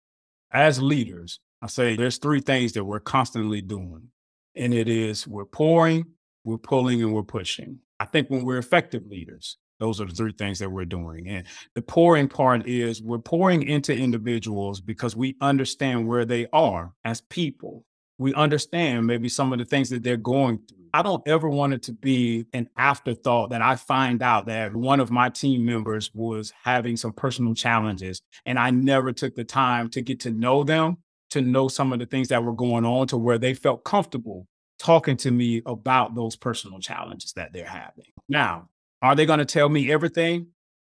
as 0.52 0.82
leaders, 0.82 1.40
I 1.66 1.68
say 1.68 1.96
there's 1.96 2.20
three 2.20 2.42
things 2.42 2.74
that 2.74 2.86
we're 2.86 3.00
constantly 3.00 3.60
doing, 3.60 4.10
and 4.56 4.72
it 4.72 4.88
is 4.88 5.28
we're 5.28 5.46
pouring, 5.46 6.06
we're 6.44 6.60
pulling, 6.60 7.02
and 7.02 7.12
we're 7.12 7.24
pushing. 7.24 7.80
I 8.00 8.06
think 8.06 8.30
when 8.30 8.46
we're 8.46 8.60
effective 8.60 9.08
leaders, 9.08 9.58
those 9.80 10.00
are 10.00 10.06
the 10.06 10.14
three 10.14 10.34
things 10.34 10.60
that 10.60 10.70
we're 10.70 10.86
doing. 10.86 11.28
And 11.28 11.48
the 11.74 11.82
pouring 11.82 12.28
part 12.28 12.68
is 12.68 13.02
we're 13.02 13.18
pouring 13.18 13.64
into 13.64 13.98
individuals 13.98 14.80
because 14.80 15.16
we 15.16 15.38
understand 15.42 16.08
where 16.08 16.24
they 16.24 16.46
are 16.54 16.94
as 17.04 17.22
people. 17.22 17.84
We 18.20 18.32
understand 18.36 19.08
maybe 19.08 19.28
some 19.28 19.52
of 19.52 19.58
the 19.58 19.66
things 19.66 19.90
that 19.90 20.04
they're 20.04 20.18
going 20.18 20.60
through. 20.70 20.86
I 20.94 21.02
don't 21.02 21.28
ever 21.28 21.50
want 21.50 21.74
it 21.74 21.82
to 21.84 21.94
be 21.94 22.46
an 22.54 22.70
afterthought 22.78 23.50
that 23.50 23.64
I 23.64 23.76
find 23.76 24.22
out 24.22 24.46
that 24.46 24.76
one 24.76 25.00
of 25.00 25.10
my 25.10 25.30
team 25.30 25.66
members 25.66 26.12
was 26.14 26.54
having 26.64 26.96
some 26.96 27.12
personal 27.12 27.56
challenges 27.56 28.22
and 28.46 28.60
I 28.60 28.70
never 28.70 29.12
took 29.12 29.34
the 29.34 29.44
time 29.44 29.90
to 29.90 30.02
get 30.02 30.20
to 30.22 30.30
know 30.30 30.64
them 30.64 30.98
to 31.44 31.50
know 31.50 31.68
some 31.68 31.94
of 31.94 32.00
the 32.00 32.06
things 32.06 32.30
that 32.30 32.44
were 32.44 32.54
going 32.54 32.86
on 32.86 33.08
to 33.08 33.18
where 33.18 33.38
they 33.38 33.54
felt 33.54 33.84
comfortable 33.84 34.48
talking 34.80 35.18
to 35.18 35.32
me 35.32 35.62
about 35.66 36.16
those 36.16 36.36
personal 36.36 36.80
challenges 36.80 37.34
that 37.34 37.54
they're 37.54 37.66
having. 37.66 38.06
Now, 38.28 38.70
are 39.02 39.16
they 39.16 39.26
going 39.26 39.40
to 39.40 39.46
tell 39.46 39.70
me 39.70 39.92
everything? 39.92 40.48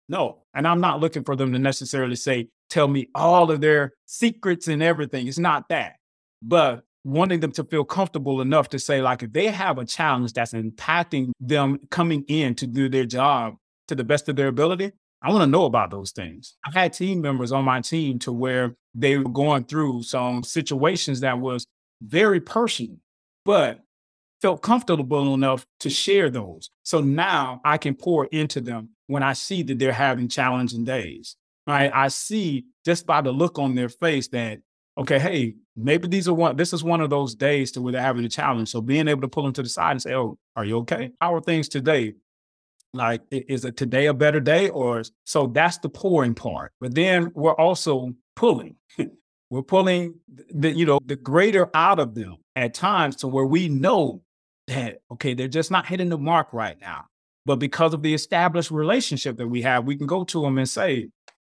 No. 0.09 0.43
And 0.53 0.67
I'm 0.67 0.79
not 0.79 0.99
looking 0.99 1.23
for 1.23 1.35
them 1.35 1.51
to 1.53 1.59
necessarily 1.59 2.15
say, 2.15 2.49
tell 2.69 2.87
me 2.87 3.09
all 3.13 3.51
of 3.51 3.61
their 3.61 3.93
secrets 4.05 4.67
and 4.67 4.81
everything. 4.81 5.27
It's 5.27 5.37
not 5.37 5.69
that. 5.69 5.95
But 6.41 6.83
wanting 7.03 7.39
them 7.39 7.51
to 7.53 7.63
feel 7.63 7.83
comfortable 7.83 8.41
enough 8.41 8.69
to 8.69 8.79
say, 8.79 9.01
like, 9.01 9.23
if 9.23 9.33
they 9.33 9.47
have 9.47 9.77
a 9.77 9.85
challenge 9.85 10.33
that's 10.33 10.53
impacting 10.53 11.31
them 11.39 11.79
coming 11.89 12.23
in 12.27 12.55
to 12.55 12.67
do 12.67 12.89
their 12.89 13.05
job 13.05 13.55
to 13.87 13.95
the 13.95 14.03
best 14.03 14.29
of 14.29 14.35
their 14.35 14.47
ability, 14.47 14.91
I 15.21 15.31
want 15.31 15.41
to 15.41 15.47
know 15.47 15.65
about 15.65 15.91
those 15.91 16.11
things. 16.11 16.55
I've 16.65 16.73
had 16.73 16.93
team 16.93 17.21
members 17.21 17.51
on 17.51 17.65
my 17.65 17.81
team 17.81 18.19
to 18.19 18.31
where 18.31 18.75
they 18.97 19.17
were 19.17 19.29
going 19.29 19.63
through 19.63 20.03
some 20.03 20.43
situations 20.43 21.19
that 21.21 21.39
was 21.39 21.65
very 22.01 22.41
personal, 22.41 22.97
but 23.45 23.79
felt 24.41 24.61
comfortable 24.61 25.33
enough 25.33 25.65
to 25.79 25.89
share 25.89 26.29
those. 26.29 26.69
So 26.83 26.99
now 26.99 27.61
I 27.63 27.77
can 27.77 27.95
pour 27.95 28.25
into 28.25 28.59
them 28.59 28.89
when 29.05 29.23
I 29.23 29.33
see 29.33 29.63
that 29.63 29.79
they're 29.79 29.91
having 29.91 30.27
challenging 30.27 30.83
days. 30.83 31.35
Right? 31.65 31.91
I 31.93 32.07
see 32.07 32.65
just 32.85 33.05
by 33.05 33.21
the 33.21 33.31
look 33.31 33.59
on 33.59 33.75
their 33.75 33.89
face 33.89 34.29
that, 34.29 34.59
okay, 34.97 35.19
hey, 35.19 35.55
maybe 35.75 36.07
these 36.07 36.27
are 36.27 36.33
one, 36.33 36.55
this 36.55 36.71
is 36.71 36.83
one 36.83 37.01
of 37.01 37.09
those 37.09 37.35
days 37.35 37.71
to 37.73 37.81
where 37.81 37.91
they're 37.91 38.01
having 38.01 38.25
a 38.25 38.29
challenge. 38.29 38.69
So 38.69 38.81
being 38.81 39.07
able 39.07 39.21
to 39.21 39.27
pull 39.27 39.43
them 39.43 39.53
to 39.53 39.63
the 39.63 39.69
side 39.69 39.91
and 39.91 40.01
say, 40.01 40.13
oh, 40.13 40.37
are 40.55 40.65
you 40.65 40.77
okay? 40.79 41.11
How 41.19 41.35
are 41.35 41.41
things 41.41 41.67
today? 41.67 42.13
Like, 42.93 43.21
is 43.31 43.65
it 43.65 43.75
today 43.75 44.05
a 44.05 44.13
better 44.13 44.39
day? 44.39 44.69
Or 44.69 45.03
so 45.25 45.47
that's 45.47 45.77
the 45.79 45.89
pouring 45.89 46.35
part. 46.35 46.71
But 46.79 46.95
then 46.95 47.31
we're 47.35 47.53
also 47.53 48.13
pulling. 48.37 48.75
we're 49.49 49.61
pulling 49.61 50.15
the, 50.53 50.71
you 50.71 50.85
know, 50.85 50.99
the 51.05 51.17
greater 51.17 51.69
out 51.73 51.99
of 51.99 52.15
them 52.15 52.37
at 52.55 52.73
times 52.73 53.17
to 53.17 53.27
where 53.27 53.45
we 53.45 53.67
know 53.67 54.21
that, 54.67 54.99
okay, 55.11 55.33
they're 55.33 55.47
just 55.47 55.71
not 55.71 55.85
hitting 55.85 56.09
the 56.09 56.17
mark 56.17 56.53
right 56.53 56.79
now. 56.79 57.05
But 57.45 57.57
because 57.57 57.93
of 57.93 58.01
the 58.01 58.13
established 58.13 58.71
relationship 58.71 59.37
that 59.37 59.47
we 59.47 59.61
have, 59.63 59.85
we 59.85 59.97
can 59.97 60.07
go 60.07 60.23
to 60.25 60.41
them 60.41 60.57
and 60.57 60.69
say, 60.69 61.09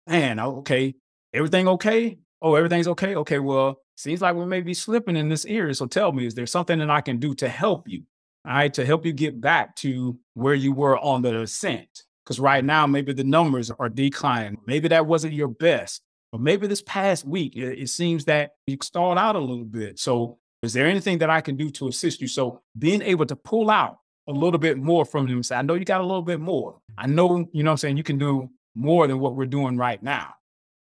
man, 0.08 0.40
oh, 0.40 0.58
okay, 0.58 0.96
everything 1.34 1.68
okay? 1.68 2.18
Oh, 2.42 2.56
everything's 2.56 2.88
okay? 2.90 3.16
Okay, 3.16 3.40
well, 3.40 3.78
seems 3.96 4.22
like 4.22 4.36
we 4.36 4.46
may 4.46 4.62
be 4.62 4.74
slipping 4.74 5.16
in 5.16 5.30
this 5.30 5.46
area. 5.46 5.74
So 5.74 5.86
tell 5.86 6.12
me, 6.12 6.26
is 6.26 6.34
there 6.34 6.48
something 6.48 6.80
that 6.80 6.90
I 6.90 7.02
can 7.02 7.20
do 7.20 7.34
to 7.36 7.48
help 7.48 7.88
you? 7.88 8.04
all 8.46 8.54
right, 8.54 8.74
to 8.74 8.86
help 8.86 9.06
you 9.06 9.14
get 9.14 9.40
back 9.40 9.76
to 9.78 10.18
where 10.34 10.56
you 10.56 10.74
were 10.74 10.98
on 10.98 11.22
the 11.22 11.42
ascent. 11.42 12.04
Because 12.24 12.40
right 12.40 12.64
now, 12.64 12.88
maybe 12.88 13.14
the 13.14 13.24
numbers 13.24 13.72
are 13.72 13.90
declining. 13.90 14.58
Maybe 14.66 14.88
that 14.90 15.06
wasn't 15.06 15.34
your 15.34 15.48
best. 15.48 16.02
But 16.32 16.42
maybe 16.42 16.68
this 16.68 16.82
past 16.82 17.26
week, 17.26 17.56
it, 17.56 17.80
it 17.80 17.90
seems 17.90 18.26
that 18.26 18.52
you 18.68 18.78
stalled 18.82 19.18
out 19.18 19.36
a 19.36 19.40
little 19.40 19.66
bit. 19.66 20.00
So, 20.00 20.38
is 20.64 20.74
there 20.74 20.86
anything 20.88 21.18
that 21.20 21.30
I 21.30 21.42
can 21.42 21.58
do 21.58 21.70
to 21.72 21.88
assist 21.88 22.22
you? 22.22 22.28
So, 22.28 22.62
being 22.78 23.02
able 23.02 23.26
to 23.26 23.36
pull 23.36 23.70
out 23.70 23.98
a 24.28 24.32
little 24.32 24.60
bit 24.60 24.78
more 24.78 25.06
from 25.06 25.28
them, 25.28 25.44
say, 25.44 25.56
I 25.56 25.62
know 25.62 25.74
you 25.74 25.86
got 25.86 26.02
a 26.02 26.06
little 26.06 26.22
bit 26.22 26.40
more. 26.40 26.80
I 26.98 27.08
know, 27.08 27.48
you 27.52 27.64
know 27.64 27.72
I'm 27.72 27.78
saying, 27.78 27.98
you 27.98 28.04
can 28.04 28.18
do 28.18 28.50
more 28.76 29.08
than 29.08 29.20
what 29.20 29.36
we're 29.36 29.46
doing 29.46 29.78
right 29.78 30.02
now. 30.02 30.36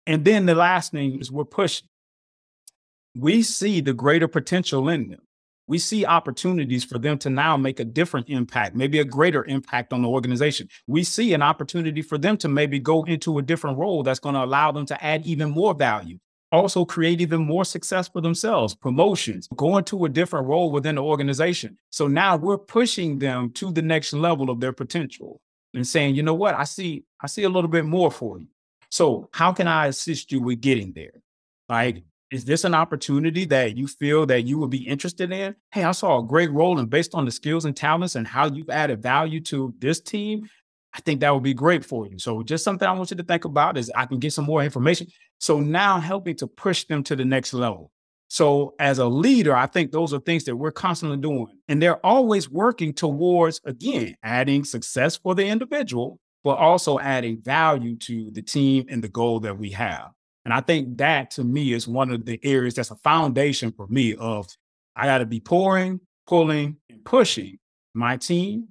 And 0.05 0.25
then 0.25 0.45
the 0.45 0.55
last 0.55 0.91
thing 0.91 1.19
is 1.19 1.31
we're 1.31 1.45
pushing. 1.45 1.87
We 3.15 3.43
see 3.43 3.81
the 3.81 3.93
greater 3.93 4.27
potential 4.27 4.89
in 4.89 5.09
them. 5.09 5.21
We 5.67 5.79
see 5.79 6.05
opportunities 6.05 6.83
for 6.83 6.97
them 6.97 7.17
to 7.19 7.29
now 7.29 7.55
make 7.55 7.79
a 7.79 7.85
different 7.85 8.29
impact, 8.29 8.75
maybe 8.75 8.99
a 8.99 9.05
greater 9.05 9.45
impact 9.45 9.93
on 9.93 10.01
the 10.01 10.09
organization. 10.09 10.67
We 10.87 11.03
see 11.03 11.33
an 11.33 11.41
opportunity 11.41 12.01
for 12.01 12.17
them 12.17 12.37
to 12.37 12.47
maybe 12.49 12.79
go 12.79 13.03
into 13.03 13.37
a 13.37 13.41
different 13.41 13.77
role 13.77 14.03
that's 14.03 14.19
going 14.19 14.35
to 14.35 14.43
allow 14.43 14.71
them 14.71 14.85
to 14.87 15.03
add 15.03 15.25
even 15.25 15.51
more 15.51 15.73
value 15.73 16.19
also 16.53 16.85
create 16.85 17.19
even 17.19 17.41
more 17.41 17.65
success 17.65 18.07
for 18.07 18.21
themselves, 18.21 18.75
promotions, 18.75 19.47
going 19.55 19.83
to 19.85 20.05
a 20.05 20.09
different 20.09 20.47
role 20.47 20.71
within 20.71 20.95
the 20.95 21.03
organization. 21.03 21.77
So 21.89 22.07
now 22.07 22.37
we're 22.37 22.59
pushing 22.59 23.19
them 23.19 23.51
to 23.53 23.71
the 23.71 23.81
next 23.81 24.13
level 24.13 24.49
of 24.49 24.59
their 24.59 24.71
potential 24.71 25.41
and 25.73 25.85
saying, 25.85 26.15
you 26.15 26.23
know 26.23 26.35
what, 26.35 26.53
I 26.53 26.63
see, 26.65 27.05
I 27.19 27.27
see 27.27 27.43
a 27.43 27.49
little 27.49 27.69
bit 27.69 27.85
more 27.85 28.11
for 28.11 28.37
you. 28.37 28.47
So 28.91 29.29
how 29.33 29.51
can 29.51 29.67
I 29.67 29.87
assist 29.87 30.31
you 30.31 30.41
with 30.41 30.61
getting 30.61 30.93
there? 30.93 31.23
Like, 31.67 32.03
is 32.33 32.45
this 32.45 32.63
an 32.63 32.73
opportunity 32.73 33.45
that 33.45 33.77
you 33.77 33.87
feel 33.87 34.25
that 34.25 34.41
you 34.41 34.57
would 34.57 34.71
be 34.71 34.87
interested 34.87 35.31
in? 35.31 35.55
Hey, 35.71 35.83
I 35.83 35.91
saw 35.91 36.17
a 36.17 36.23
great 36.25 36.51
role 36.51 36.79
and 36.79 36.89
based 36.89 37.13
on 37.13 37.25
the 37.25 37.31
skills 37.31 37.65
and 37.65 37.77
talents 37.77 38.15
and 38.15 38.27
how 38.27 38.47
you've 38.47 38.71
added 38.71 39.03
value 39.03 39.39
to 39.41 39.71
this 39.77 39.99
team, 40.01 40.49
I 40.95 41.01
think 41.01 41.19
that 41.19 41.31
would 41.31 41.43
be 41.43 41.53
great 41.53 41.85
for 41.85 42.07
you. 42.07 42.17
So 42.17 42.41
just 42.41 42.63
something 42.63 42.87
I 42.87 42.91
want 42.93 43.11
you 43.11 43.17
to 43.17 43.23
think 43.23 43.45
about 43.45 43.77
is 43.77 43.91
I 43.95 44.07
can 44.07 44.17
get 44.17 44.33
some 44.33 44.45
more 44.45 44.63
information. 44.63 45.07
So 45.37 45.59
now 45.59 45.99
helping 45.99 46.35
to 46.37 46.47
push 46.47 46.85
them 46.85 47.03
to 47.03 47.15
the 47.15 47.23
next 47.23 47.53
level. 47.53 47.91
So 48.29 48.73
as 48.79 48.97
a 48.97 49.05
leader, 49.05 49.55
I 49.55 49.67
think 49.67 49.91
those 49.91 50.11
are 50.11 50.19
things 50.19 50.45
that 50.45 50.55
we're 50.55 50.71
constantly 50.71 51.17
doing. 51.17 51.59
And 51.67 51.79
they're 51.79 52.03
always 52.03 52.49
working 52.49 52.93
towards, 52.93 53.61
again, 53.63 54.15
adding 54.23 54.63
success 54.63 55.17
for 55.17 55.35
the 55.35 55.45
individual, 55.45 56.19
but 56.43 56.57
also 56.57 56.97
adding 56.97 57.43
value 57.43 57.95
to 57.97 58.31
the 58.31 58.41
team 58.41 58.85
and 58.89 59.03
the 59.03 59.07
goal 59.07 59.39
that 59.41 59.59
we 59.59 59.69
have. 59.69 60.09
And 60.45 60.53
I 60.53 60.61
think 60.61 60.97
that 60.97 61.31
to 61.31 61.43
me 61.43 61.73
is 61.73 61.87
one 61.87 62.11
of 62.11 62.25
the 62.25 62.39
areas 62.43 62.75
that's 62.75 62.91
a 62.91 62.95
foundation 62.97 63.71
for 63.71 63.87
me 63.87 64.15
of 64.15 64.47
I 64.95 65.05
got 65.05 65.19
to 65.19 65.25
be 65.25 65.39
pouring, 65.39 66.01
pulling, 66.27 66.77
and 66.89 67.03
pushing 67.05 67.59
my 67.93 68.17
team 68.17 68.67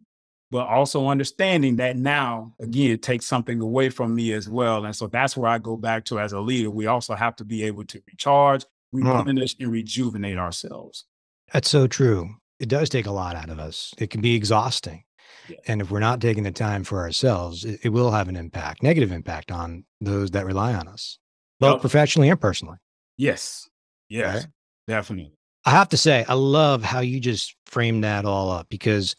but 0.53 0.67
also 0.69 1.09
understanding 1.09 1.77
that 1.77 1.97
now 1.97 2.53
again 2.61 2.99
takes 2.99 3.25
something 3.25 3.63
away 3.63 3.89
from 3.89 4.15
me 4.15 4.35
as 4.35 4.51
well. 4.51 4.85
And 4.85 4.95
so 4.95 5.07
that's 5.07 5.35
where 5.35 5.51
i 5.51 5.57
go 5.57 5.79
back 5.79 6.05
to 6.05 6.21
as 6.21 6.35
a 6.35 6.41
leader. 6.41 6.71
We 6.71 6.87
also 6.87 7.15
have 7.15 7.35
to 7.37 7.45
be 7.45 7.65
able 7.65 7.87
to 7.87 8.03
recharge 8.07 8.67
replenish 8.93 9.57
and 9.59 9.73
rejuvenate 9.73 10.37
ourselves. 10.37 11.07
That's 11.55 11.71
so 11.71 11.87
true. 11.87 12.35
It 12.61 12.69
does 12.69 12.91
take 12.91 13.07
a 13.07 13.11
lot 13.11 13.35
out 13.35 13.49
of 13.49 13.59
us. 13.59 13.95
It 13.97 14.11
can 14.11 14.21
be 14.21 14.37
exhausting. 14.37 15.05
Yeah. 15.49 15.57
and 15.67 15.81
if 15.81 15.91
we're 15.91 15.99
not 15.99 16.21
taking 16.21 16.45
the 16.45 16.53
time 16.53 16.85
for 16.85 17.01
ourselves 17.01 17.65
it, 17.65 17.81
it, 17.83 17.89
will 17.89 18.13
have 18.13 18.29
an 18.29 18.37
impact 18.37 18.81
negative 18.81 19.11
impact 19.11 19.51
on 19.51 19.85
those 20.01 20.31
that 20.33 20.47
rely 20.47 20.73
on 20.73 20.87
us 20.87 21.19
both 21.63 21.75
yep. 21.75 21.81
professionally 21.81 22.29
and 22.29 22.41
personally 22.41 22.77
yes 23.17 23.69
yes 24.09 24.37
right? 24.37 24.47
definitely 24.87 25.33
i 25.65 25.71
have 25.71 25.89
to 25.89 25.97
say 25.97 26.25
i 26.29 26.35
love 26.35 26.83
how 26.83 27.01
you 27.01 27.21
just 27.21 27.57
framed 27.67 28.05
that 28.05 28.25
all 28.25 28.51
up 28.51 28.69
because 28.69 29.17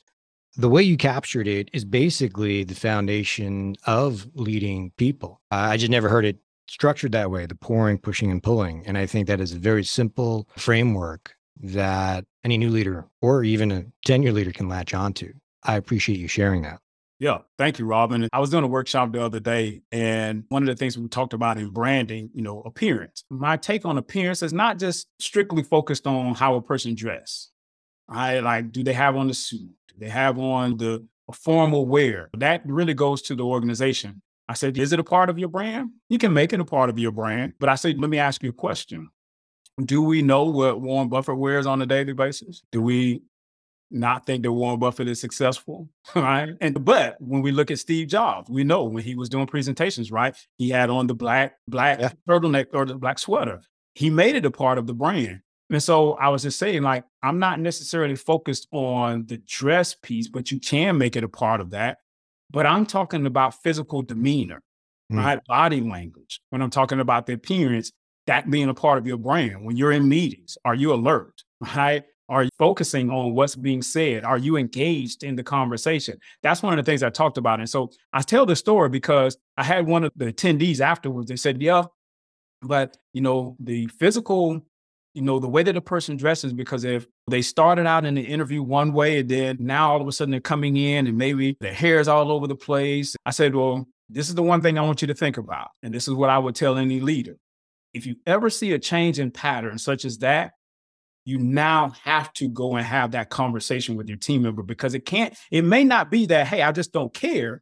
the 0.56 0.70
way 0.70 0.84
you 0.84 0.98
captured 0.98 1.48
it 1.48 1.70
is 1.74 1.84
basically 1.84 2.64
the 2.64 2.76
foundation 2.76 3.76
of 3.88 4.28
leading 4.36 4.92
people. 4.98 5.42
I 5.50 5.78
just 5.78 5.92
never 5.92 6.10
heard 6.10 6.26
it 6.26 6.38
structured 6.70 7.12
that 7.14 7.32
way 7.32 7.46
the 7.46 7.56
pouring, 7.56 7.98
pushing, 7.98 8.32
and 8.32 8.42
pulling. 8.42 8.86
And 8.86 8.98
I 8.98 9.06
think 9.06 9.28
that 9.28 9.42
is 9.42 9.54
a 9.54 9.60
very 9.60 9.84
simple 9.84 10.48
framework 10.58 11.36
that 11.62 12.26
any 12.44 12.58
new 12.58 12.70
leader 12.70 13.08
or 13.22 13.44
even 13.44 13.72
a 13.72 13.86
tenure 14.06 14.32
leader 14.32 14.52
can 14.52 14.70
latch 14.70 14.94
onto. 14.94 15.34
I 15.64 15.76
appreciate 15.76 16.20
you 16.20 16.28
sharing 16.28 16.62
that. 16.64 16.80
Yeah, 17.24 17.38
thank 17.58 17.80
you, 17.80 17.86
Robin. 17.86 18.28
I 18.34 18.42
was 18.42 18.50
doing 18.50 18.66
a 18.66 18.68
workshop 18.68 19.14
the 19.14 19.24
other 19.24 19.40
day, 19.40 19.82
and 19.94 20.44
one 20.50 20.62
of 20.62 20.68
the 20.68 20.76
things 20.76 20.98
we 20.98 21.08
talked 21.08 21.32
about 21.32 21.58
in 21.58 21.70
branding, 21.70 22.30
you 22.34 22.42
know, 22.42 22.60
appearance. 22.64 23.24
My 23.30 23.56
take 23.56 23.86
on 23.86 23.98
appearance 23.98 24.44
is 24.44 24.52
not 24.52 24.78
just 24.78 25.08
strictly 25.20 25.64
focused 25.64 26.06
on 26.06 26.36
how 26.36 26.56
a 26.56 26.62
person 26.62 26.96
dress. 26.96 27.50
I 28.10 28.42
like, 28.42 28.74
do 28.74 28.84
they 28.84 28.92
have 28.92 29.16
on 29.16 29.30
the 29.30 29.34
suit? 29.34 29.70
Do 29.88 29.96
they 30.00 30.10
have 30.10 30.38
on 30.38 30.76
the 30.76 31.08
formal 31.32 31.86
wear. 31.86 32.30
That 32.38 32.62
really 32.66 32.94
goes 32.94 33.22
to 33.22 33.36
the 33.36 33.46
organization. 33.46 34.22
I 34.50 34.54
said, 34.56 34.78
is 34.78 34.92
it 34.92 35.00
a 35.00 35.04
part 35.06 35.30
of 35.30 35.40
your 35.40 35.48
brand? 35.48 35.92
You 36.10 36.18
can 36.18 36.34
make 36.34 36.52
it 36.52 36.60
a 36.60 36.66
part 36.66 36.90
of 36.90 37.00
your 37.00 37.14
brand. 37.14 37.54
But 37.58 37.70
I 37.70 37.76
said, 37.76 38.00
let 38.00 38.10
me 38.10 38.20
ask 38.20 38.44
you 38.44 38.50
a 38.50 38.54
question. 38.54 39.08
Do 39.80 40.02
we 40.02 40.22
know 40.22 40.44
what 40.44 40.82
Warren 40.82 41.08
Buffett 41.08 41.38
wears 41.38 41.66
on 41.66 41.82
a 41.82 41.86
daily 41.86 42.12
basis? 42.12 42.64
Do 42.74 42.82
we 42.82 43.22
not 43.94 44.26
think 44.26 44.44
that 44.44 44.52
Warren 44.52 44.80
Buffett 44.80 45.08
is 45.08 45.22
successful? 45.22 45.88
right. 46.16 46.50
And 46.60 46.84
but 46.84 47.16
when 47.20 47.42
we 47.42 47.52
look 47.52 47.72
at 47.72 47.80
Steve 47.80 48.08
Jobs, 48.08 48.50
we 48.50 48.64
know 48.64 48.84
when 48.84 49.04
he 49.04 49.16
was 49.16 49.30
doing 49.30 49.48
presentations, 49.48 50.12
right? 50.12 50.36
He 50.58 50.70
had 50.70 50.90
on 50.90 51.08
the 51.08 51.14
black, 51.14 51.56
black 51.68 52.00
yeah. 52.00 52.12
turtleneck 52.28 52.68
or 52.74 52.86
the 52.86 52.96
black 52.96 53.20
sweater. 53.20 53.62
He 53.96 54.10
made 54.10 54.36
it 54.36 54.46
a 54.46 54.52
part 54.52 54.78
of 54.78 54.88
the 54.88 54.94
brand. 54.94 55.42
And 55.70 55.82
so 55.82 56.14
I 56.14 56.30
was 56.30 56.44
just 56.44 56.60
saying, 56.60 56.84
like, 56.84 57.04
I'm 57.22 57.40
not 57.40 57.60
necessarily 57.60 58.16
focused 58.16 58.68
on 58.72 59.26
the 59.28 59.38
dress 59.38 59.96
piece, 60.02 60.28
but 60.28 60.52
you 60.52 60.60
can 60.60 60.98
make 60.98 61.16
it 61.16 61.24
a 61.24 61.30
part 61.30 61.62
of 61.62 61.72
that. 61.72 62.00
But 62.52 62.66
I'm 62.66 62.86
talking 62.86 63.26
about 63.26 63.62
physical 63.64 64.02
demeanor, 64.02 64.62
mm. 65.12 65.18
right? 65.18 65.40
Body 65.46 65.82
language. 65.82 66.42
When 66.50 66.62
I'm 66.62 66.70
talking 66.70 67.00
about 67.00 67.26
the 67.26 67.34
appearance, 67.34 67.92
that 68.28 68.50
being 68.50 68.70
a 68.70 68.74
part 68.74 68.98
of 68.98 69.08
your 69.08 69.18
brand. 69.18 69.66
When 69.66 69.76
you're 69.76 69.92
in 69.92 70.08
meetings, 70.08 70.58
are 70.64 70.76
you 70.76 70.94
alert, 70.94 71.44
right? 71.76 72.04
Are 72.30 72.44
you 72.44 72.50
focusing 72.58 73.10
on 73.10 73.34
what's 73.34 73.56
being 73.56 73.82
said? 73.82 74.24
Are 74.24 74.38
you 74.38 74.58
engaged 74.58 75.24
in 75.24 75.36
the 75.36 75.44
conversation? 75.44 76.18
That's 76.42 76.64
one 76.64 76.78
of 76.78 76.84
the 76.84 76.90
things 76.90 77.04
I 77.04 77.10
talked 77.10 77.38
about. 77.38 77.60
And 77.60 77.70
so 77.70 77.92
I 78.14 78.22
tell 78.22 78.46
the 78.46 78.56
story 78.56 78.90
because 78.90 79.38
I 79.58 79.64
had 79.64 79.88
one 79.88 80.04
of 80.04 80.12
the 80.16 80.32
attendees 80.32 80.80
afterwards. 80.80 81.30
They 81.30 81.36
said, 81.36 81.62
Yeah, 81.62 81.86
but 82.62 82.98
you 83.14 83.22
know, 83.22 83.58
the 83.60 83.88
physical 83.88 84.62
you 85.14 85.22
know, 85.22 85.40
the 85.40 85.48
way 85.48 85.64
that 85.64 85.78
a 85.78 85.82
person 85.82 86.18
dresses, 86.18 86.54
because 86.54 86.84
if 86.84 87.06
they 87.30 87.42
started 87.42 87.86
out 87.86 88.06
in 88.06 88.16
the 88.16 88.22
interview 88.22 88.64
one 88.64 88.94
way 88.94 89.20
and 89.20 89.30
then 89.30 89.58
now 89.60 89.92
all 89.92 90.02
of 90.02 90.08
a 90.08 90.12
sudden 90.12 90.32
they're 90.32 90.40
coming 90.40 90.76
in 90.76 91.08
and 91.08 91.18
maybe 91.18 91.56
their 91.60 91.74
hair 91.74 92.00
is 92.00 92.08
all 92.08 92.32
over 92.32 92.48
the 92.48 92.56
place. 92.56 93.16
I 93.26 93.32
said, 93.32 93.54
well, 93.54 93.88
this 94.10 94.30
is 94.30 94.36
the 94.36 94.44
one 94.44 94.62
thing 94.62 94.78
I 94.78 94.82
want 94.82 95.02
you 95.02 95.08
to 95.08 95.14
think 95.14 95.38
about. 95.38 95.70
And 95.84 95.94
this 95.94 96.08
is 96.08 96.14
what 96.14 96.30
I 96.30 96.40
would 96.40 96.56
tell 96.56 96.78
any 96.78 97.00
leader. 97.00 97.38
If 97.94 98.08
you 98.08 98.16
ever 98.26 98.50
see 98.50 98.74
a 98.74 98.80
change 98.80 99.20
in 99.20 99.30
pattern 99.30 99.78
such 99.78 100.04
as 100.04 100.18
that, 100.20 100.54
you 101.26 101.38
now 101.38 101.94
have 102.04 102.34
to 102.34 102.50
go 102.50 102.76
and 102.76 102.86
have 102.86 103.12
that 103.12 103.30
conversation 103.30 103.96
with 103.96 104.08
your 104.08 104.18
team 104.18 104.42
member 104.42 104.64
because 104.64 104.94
it 104.94 105.06
can't, 105.06 105.36
it 105.52 105.64
may 105.64 105.84
not 105.84 106.12
be 106.12 106.26
that, 106.28 106.48
hey, 106.48 106.62
I 106.62 106.72
just 106.72 106.92
don't 106.92 107.14
care. 107.14 107.62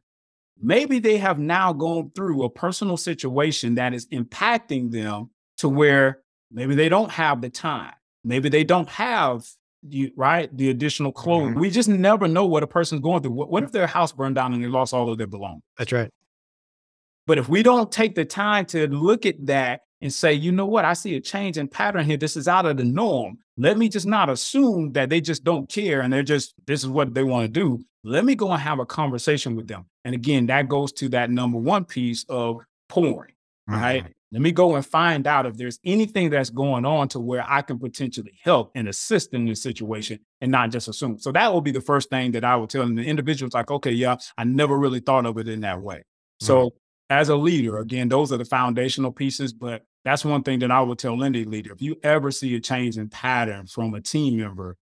Maybe 0.60 0.98
they 0.98 1.16
have 1.18 1.38
now 1.38 1.72
gone 1.72 2.10
through 2.14 2.44
a 2.44 2.50
personal 2.50 2.96
situation 2.96 3.76
that 3.76 3.94
is 3.94 4.06
impacting 4.08 4.90
them 4.90 5.30
to 5.58 5.68
where 5.68 6.22
Maybe 6.52 6.74
they 6.74 6.88
don't 6.88 7.10
have 7.10 7.40
the 7.40 7.48
time. 7.48 7.94
Maybe 8.24 8.48
they 8.48 8.64
don't 8.64 8.88
have 8.90 9.44
you 9.88 10.12
right 10.16 10.54
the 10.56 10.70
additional 10.70 11.10
clothes. 11.10 11.50
Mm-hmm. 11.50 11.60
We 11.60 11.70
just 11.70 11.88
never 11.88 12.28
know 12.28 12.46
what 12.46 12.62
a 12.62 12.66
person's 12.66 13.00
going 13.00 13.22
through. 13.22 13.32
What, 13.32 13.50
what 13.50 13.64
if 13.64 13.72
their 13.72 13.86
house 13.86 14.12
burned 14.12 14.36
down 14.36 14.52
and 14.52 14.62
they 14.62 14.68
lost 14.68 14.94
all 14.94 15.10
of 15.10 15.18
their 15.18 15.26
belongings? 15.26 15.62
That's 15.78 15.90
right. 15.90 16.10
But 17.26 17.38
if 17.38 17.48
we 17.48 17.62
don't 17.62 17.90
take 17.90 18.14
the 18.14 18.24
time 18.24 18.66
to 18.66 18.86
look 18.88 19.26
at 19.26 19.46
that 19.46 19.80
and 20.00 20.12
say, 20.12 20.34
you 20.34 20.52
know 20.52 20.66
what, 20.66 20.84
I 20.84 20.92
see 20.92 21.16
a 21.16 21.20
change 21.20 21.56
in 21.56 21.68
pattern 21.68 22.04
here. 22.04 22.16
This 22.16 22.36
is 22.36 22.48
out 22.48 22.66
of 22.66 22.76
the 22.76 22.84
norm. 22.84 23.38
Let 23.62 23.78
me 23.78 23.88
just 23.88 24.06
not 24.06 24.28
assume 24.28 24.92
that 24.94 25.08
they 25.08 25.20
just 25.20 25.44
don't 25.44 25.68
care 25.68 26.00
and 26.00 26.12
they're 26.12 26.24
just, 26.24 26.54
this 26.66 26.82
is 26.82 26.88
what 26.88 27.14
they 27.14 27.22
want 27.22 27.44
to 27.44 27.48
do. 27.48 27.84
Let 28.02 28.24
me 28.24 28.34
go 28.34 28.50
and 28.50 28.60
have 28.60 28.80
a 28.80 28.84
conversation 28.84 29.54
with 29.54 29.68
them. 29.68 29.86
And 30.04 30.16
again, 30.16 30.46
that 30.46 30.68
goes 30.68 30.90
to 30.94 31.08
that 31.10 31.30
number 31.30 31.58
one 31.58 31.84
piece 31.84 32.24
of 32.28 32.58
pouring, 32.88 33.34
mm-hmm. 33.70 33.80
right? 33.80 34.06
Let 34.32 34.42
me 34.42 34.50
go 34.50 34.74
and 34.74 34.84
find 34.84 35.28
out 35.28 35.46
if 35.46 35.56
there's 35.56 35.78
anything 35.84 36.30
that's 36.30 36.50
going 36.50 36.84
on 36.84 37.06
to 37.08 37.20
where 37.20 37.44
I 37.48 37.62
can 37.62 37.78
potentially 37.78 38.36
help 38.42 38.72
and 38.74 38.88
assist 38.88 39.32
in 39.32 39.44
this 39.44 39.62
situation 39.62 40.18
and 40.40 40.50
not 40.50 40.72
just 40.72 40.88
assume. 40.88 41.20
So 41.20 41.30
that 41.30 41.52
will 41.52 41.60
be 41.60 41.70
the 41.70 41.80
first 41.80 42.10
thing 42.10 42.32
that 42.32 42.44
I 42.44 42.56
would 42.56 42.68
tell 42.68 42.82
them. 42.82 42.96
The 42.96 43.04
individual's 43.04 43.54
like, 43.54 43.70
okay, 43.70 43.92
yeah, 43.92 44.16
I 44.36 44.42
never 44.42 44.76
really 44.76 44.98
thought 44.98 45.24
of 45.24 45.38
it 45.38 45.46
in 45.46 45.60
that 45.60 45.80
way. 45.80 46.02
So 46.40 46.72
as 47.10 47.28
a 47.28 47.36
leader, 47.36 47.78
again, 47.78 48.08
those 48.08 48.32
are 48.32 48.38
the 48.38 48.44
foundational 48.44 49.12
pieces, 49.12 49.52
but 49.52 49.84
that's 50.04 50.24
one 50.24 50.42
thing 50.42 50.58
that 50.60 50.70
I 50.70 50.80
would 50.80 50.98
tell 50.98 51.22
any 51.22 51.44
leader. 51.44 51.72
If 51.72 51.82
you 51.82 51.96
ever 52.02 52.30
see 52.30 52.54
a 52.56 52.60
change 52.60 52.98
in 52.98 53.08
pattern 53.08 53.66
from 53.66 53.94
a 53.94 54.00
team 54.00 54.38
member, 54.38 54.76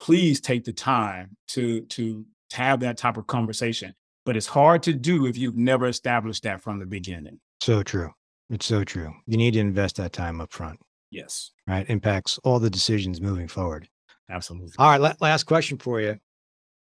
please 0.00 0.40
take 0.40 0.64
the 0.64 0.72
time 0.72 1.36
to, 1.48 1.82
to 1.82 2.24
have 2.52 2.80
that 2.80 2.98
type 2.98 3.16
of 3.16 3.26
conversation. 3.26 3.94
But 4.26 4.36
it's 4.36 4.46
hard 4.46 4.82
to 4.82 4.92
do 4.92 5.26
if 5.26 5.38
you've 5.38 5.56
never 5.56 5.86
established 5.86 6.42
that 6.42 6.60
from 6.60 6.78
the 6.78 6.86
beginning. 6.86 7.40
So 7.60 7.82
true. 7.82 8.10
It's 8.50 8.66
so 8.66 8.84
true. 8.84 9.14
You 9.26 9.36
need 9.38 9.52
to 9.52 9.60
invest 9.60 9.96
that 9.96 10.12
time 10.12 10.40
up 10.40 10.52
front. 10.52 10.78
Yes. 11.10 11.52
Right. 11.66 11.88
Impacts 11.88 12.38
all 12.44 12.58
the 12.58 12.68
decisions 12.68 13.20
moving 13.20 13.48
forward. 13.48 13.88
Absolutely. 14.30 14.72
All 14.78 14.90
right. 14.90 15.00
La- 15.00 15.14
last 15.20 15.44
question 15.44 15.78
for 15.78 16.00
you. 16.00 16.18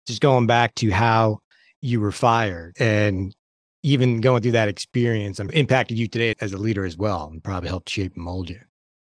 Just 0.08 0.20
going 0.20 0.46
back 0.46 0.74
to 0.76 0.90
how 0.90 1.38
you 1.80 2.00
were 2.00 2.12
fired 2.12 2.74
and 2.80 3.34
even 3.86 4.20
going 4.20 4.42
through 4.42 4.50
that 4.50 4.68
experience 4.68 5.38
um, 5.38 5.48
impacted 5.50 5.96
you 5.96 6.08
today 6.08 6.34
as 6.40 6.52
a 6.52 6.58
leader 6.58 6.84
as 6.84 6.96
well 6.96 7.28
and 7.30 7.42
probably 7.44 7.68
helped 7.68 7.88
shape 7.88 8.16
and 8.16 8.24
mold 8.24 8.50
you. 8.50 8.58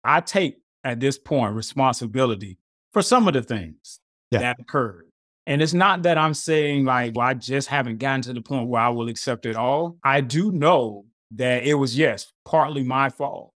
I 0.04 0.22
take 0.22 0.60
at 0.84 1.00
this 1.00 1.18
point 1.18 1.56
responsibility 1.56 2.60
for 2.94 3.02
some 3.02 3.28
of 3.28 3.34
the 3.34 3.42
things 3.42 4.00
yeah. 4.30 4.40
that 4.40 4.60
occurred. 4.60 5.08
And 5.48 5.64
it's 5.64 5.74
not 5.74 6.04
that 6.04 6.20
I'm 6.20 6.36
saying 6.36 6.86
like, 6.86 7.16
well, 7.16 7.26
I 7.26 7.34
just 7.34 7.68
haven't 7.68 7.98
gotten 7.98 8.22
to 8.22 8.34
the 8.34 8.42
point 8.42 8.68
where 8.68 8.82
I 8.82 8.90
will 8.90 9.10
accept 9.10 9.48
it 9.48 9.56
all. 9.56 9.98
I 10.04 10.22
do 10.22 10.52
know 10.52 11.06
that 11.32 11.64
it 11.64 11.74
was, 11.74 11.98
yes, 11.98 12.32
partly 12.46 12.84
my 12.84 13.10
fault 13.10 13.52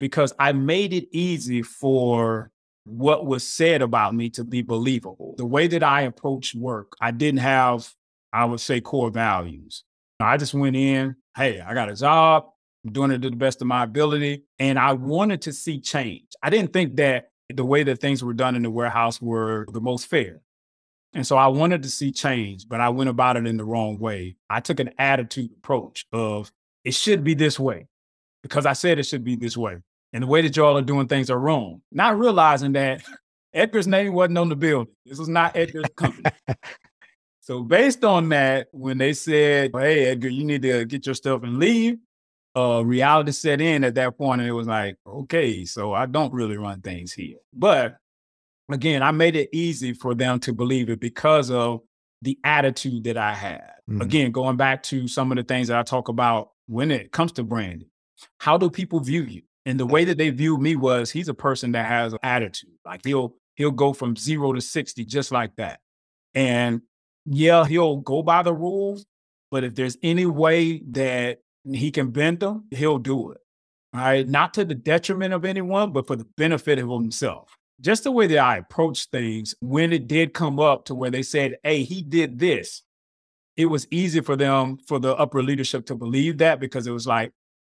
because 0.00 0.32
I 0.38 0.52
made 0.52 0.94
it 0.94 1.08
easy 1.12 1.60
for 1.60 2.50
what 2.84 3.26
was 3.26 3.46
said 3.46 3.82
about 3.82 4.14
me 4.14 4.30
to 4.30 4.44
be 4.44 4.62
believable. 4.62 5.34
The 5.36 5.44
way 5.44 5.66
that 5.66 5.82
I 5.82 6.02
approached 6.02 6.54
work, 6.54 6.94
I 7.02 7.10
didn't 7.10 7.40
have, 7.40 7.92
I 8.32 8.46
would 8.46 8.60
say, 8.60 8.80
core 8.80 9.10
values. 9.10 9.84
I 10.20 10.36
just 10.36 10.54
went 10.54 10.76
in, 10.76 11.16
hey, 11.36 11.60
I 11.60 11.74
got 11.74 11.90
a 11.90 11.96
job, 11.96 12.46
I'm 12.84 12.92
doing 12.92 13.10
it 13.10 13.22
to 13.22 13.30
the 13.30 13.36
best 13.36 13.60
of 13.60 13.66
my 13.66 13.84
ability. 13.84 14.44
And 14.58 14.78
I 14.78 14.92
wanted 14.92 15.42
to 15.42 15.52
see 15.52 15.80
change. 15.80 16.28
I 16.42 16.50
didn't 16.50 16.72
think 16.72 16.96
that 16.96 17.30
the 17.52 17.64
way 17.64 17.82
that 17.82 18.00
things 18.00 18.22
were 18.22 18.34
done 18.34 18.56
in 18.56 18.62
the 18.62 18.70
warehouse 18.70 19.20
were 19.20 19.66
the 19.72 19.80
most 19.80 20.06
fair. 20.06 20.40
And 21.14 21.26
so 21.26 21.36
I 21.36 21.46
wanted 21.46 21.82
to 21.84 21.90
see 21.90 22.10
change, 22.10 22.68
but 22.68 22.80
I 22.80 22.88
went 22.88 23.10
about 23.10 23.36
it 23.36 23.46
in 23.46 23.56
the 23.56 23.64
wrong 23.64 23.98
way. 23.98 24.36
I 24.50 24.60
took 24.60 24.80
an 24.80 24.90
attitude 24.98 25.50
approach 25.58 26.06
of 26.12 26.50
it 26.84 26.92
should 26.92 27.22
be 27.22 27.34
this 27.34 27.58
way 27.58 27.86
because 28.42 28.66
I 28.66 28.72
said 28.72 28.98
it 28.98 29.06
should 29.06 29.24
be 29.24 29.36
this 29.36 29.56
way. 29.56 29.78
And 30.12 30.22
the 30.22 30.26
way 30.26 30.42
that 30.42 30.56
y'all 30.56 30.76
are 30.76 30.82
doing 30.82 31.08
things 31.08 31.30
are 31.30 31.38
wrong. 31.38 31.82
Not 31.92 32.18
realizing 32.18 32.72
that 32.72 33.02
Edgar's 33.54 33.86
name 33.86 34.12
wasn't 34.12 34.38
on 34.38 34.48
the 34.48 34.56
building. 34.56 34.92
This 35.06 35.18
was 35.18 35.28
not 35.28 35.56
Edgar's 35.56 35.86
company. 35.96 36.24
so 37.44 37.62
based 37.62 38.02
on 38.04 38.30
that, 38.30 38.68
when 38.72 38.96
they 38.96 39.12
said, 39.12 39.70
hey, 39.74 40.06
Edgar, 40.06 40.28
you 40.28 40.44
need 40.44 40.62
to 40.62 40.86
get 40.86 41.04
your 41.04 41.14
stuff 41.14 41.42
and 41.42 41.58
leave, 41.58 41.98
uh, 42.56 42.82
reality 42.82 43.32
set 43.32 43.60
in 43.60 43.84
at 43.84 43.96
that 43.96 44.16
point, 44.16 44.40
and 44.40 44.48
it 44.48 44.54
was 44.54 44.66
like, 44.66 44.96
okay, 45.06 45.66
so 45.66 45.92
I 45.92 46.06
don't 46.06 46.32
really 46.32 46.56
run 46.56 46.80
things 46.80 47.12
here. 47.12 47.36
But 47.52 47.98
again, 48.70 49.02
I 49.02 49.10
made 49.10 49.36
it 49.36 49.50
easy 49.52 49.92
for 49.92 50.14
them 50.14 50.40
to 50.40 50.54
believe 50.54 50.88
it 50.88 51.00
because 51.00 51.50
of 51.50 51.82
the 52.22 52.38
attitude 52.44 53.04
that 53.04 53.18
I 53.18 53.34
had. 53.34 53.72
Mm-hmm. 53.90 54.00
Again, 54.00 54.32
going 54.32 54.56
back 54.56 54.82
to 54.84 55.06
some 55.06 55.30
of 55.30 55.36
the 55.36 55.44
things 55.44 55.68
that 55.68 55.78
I 55.78 55.82
talk 55.82 56.08
about 56.08 56.52
when 56.66 56.90
it 56.90 57.12
comes 57.12 57.32
to 57.32 57.42
branding, 57.42 57.90
how 58.38 58.56
do 58.56 58.70
people 58.70 59.00
view 59.00 59.24
you? 59.24 59.42
And 59.66 59.78
the 59.78 59.84
way 59.84 60.06
that 60.06 60.16
they 60.16 60.30
view 60.30 60.56
me 60.56 60.76
was 60.76 61.10
he's 61.10 61.28
a 61.28 61.34
person 61.34 61.72
that 61.72 61.84
has 61.84 62.14
an 62.14 62.20
attitude. 62.22 62.70
Like 62.86 63.02
he'll 63.04 63.34
he'll 63.56 63.70
go 63.70 63.92
from 63.92 64.16
zero 64.16 64.54
to 64.54 64.62
60 64.62 65.04
just 65.04 65.30
like 65.30 65.56
that. 65.56 65.80
And 66.34 66.80
yeah, 67.26 67.64
he'll 67.64 67.96
go 67.96 68.22
by 68.22 68.42
the 68.42 68.52
rules, 68.52 69.06
but 69.50 69.64
if 69.64 69.74
there's 69.74 69.96
any 70.02 70.26
way 70.26 70.82
that 70.90 71.40
he 71.64 71.90
can 71.90 72.10
bend 72.10 72.40
them, 72.40 72.64
he'll 72.70 72.98
do 72.98 73.30
it. 73.30 73.38
All 73.94 74.00
right. 74.00 74.28
Not 74.28 74.54
to 74.54 74.64
the 74.64 74.74
detriment 74.74 75.32
of 75.32 75.44
anyone, 75.44 75.92
but 75.92 76.06
for 76.06 76.16
the 76.16 76.26
benefit 76.36 76.78
of 76.78 76.90
himself. 76.90 77.56
Just 77.80 78.04
the 78.04 78.12
way 78.12 78.26
that 78.26 78.38
I 78.38 78.56
approach 78.58 79.06
things 79.06 79.54
when 79.60 79.92
it 79.92 80.06
did 80.06 80.34
come 80.34 80.58
up 80.58 80.84
to 80.86 80.94
where 80.94 81.10
they 81.10 81.22
said, 81.22 81.56
hey, 81.62 81.82
he 81.82 82.02
did 82.02 82.38
this. 82.38 82.82
It 83.56 83.66
was 83.66 83.86
easy 83.90 84.20
for 84.20 84.36
them, 84.36 84.78
for 84.88 84.98
the 84.98 85.14
upper 85.14 85.42
leadership 85.42 85.86
to 85.86 85.94
believe 85.94 86.38
that 86.38 86.58
because 86.58 86.86
it 86.86 86.92
was 86.92 87.06
like, 87.06 87.32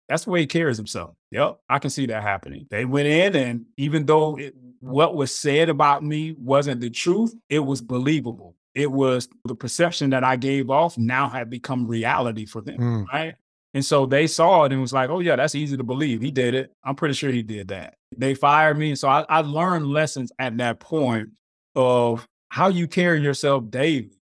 that's 0.09 0.25
the 0.25 0.31
way 0.31 0.41
he 0.41 0.47
carries 0.47 0.77
himself. 0.77 1.15
Yep, 1.31 1.59
I 1.69 1.79
can 1.79 1.89
see 1.89 2.07
that 2.07 2.23
happening. 2.23 2.65
They 2.69 2.83
went 2.83 3.07
in, 3.07 3.35
and 3.35 3.65
even 3.77 4.05
though 4.05 4.37
it, 4.37 4.55
what 4.79 5.15
was 5.15 5.33
said 5.33 5.69
about 5.69 6.03
me 6.03 6.35
wasn't 6.37 6.81
the 6.81 6.89
truth, 6.89 7.35
it 7.47 7.59
was 7.59 7.81
believable. 7.81 8.55
It 8.75 8.91
was 8.91 9.27
the 9.45 9.55
perception 9.55 10.11
that 10.11 10.23
I 10.23 10.35
gave 10.35 10.69
off 10.69 10.97
now 10.97 11.27
had 11.29 11.49
become 11.49 11.87
reality 11.87 12.45
for 12.45 12.61
them, 12.61 12.77
mm. 12.77 13.05
right? 13.07 13.35
And 13.73 13.85
so 13.85 14.05
they 14.05 14.27
saw 14.27 14.63
it 14.63 14.71
and 14.71 14.81
was 14.81 14.93
like, 14.93 15.09
oh, 15.09 15.19
yeah, 15.19 15.35
that's 15.35 15.55
easy 15.55 15.77
to 15.77 15.83
believe. 15.83 16.21
He 16.21 16.31
did 16.31 16.55
it. 16.55 16.71
I'm 16.83 16.95
pretty 16.95 17.13
sure 17.13 17.31
he 17.31 17.43
did 17.43 17.67
that. 17.67 17.95
They 18.17 18.33
fired 18.33 18.77
me. 18.77 18.89
And 18.89 18.99
so 18.99 19.07
I, 19.07 19.25
I 19.29 19.41
learned 19.41 19.87
lessons 19.87 20.31
at 20.39 20.57
that 20.57 20.79
point 20.79 21.29
of 21.75 22.27
how 22.49 22.67
you 22.69 22.87
carry 22.87 23.21
yourself 23.21 23.69
daily 23.69 24.19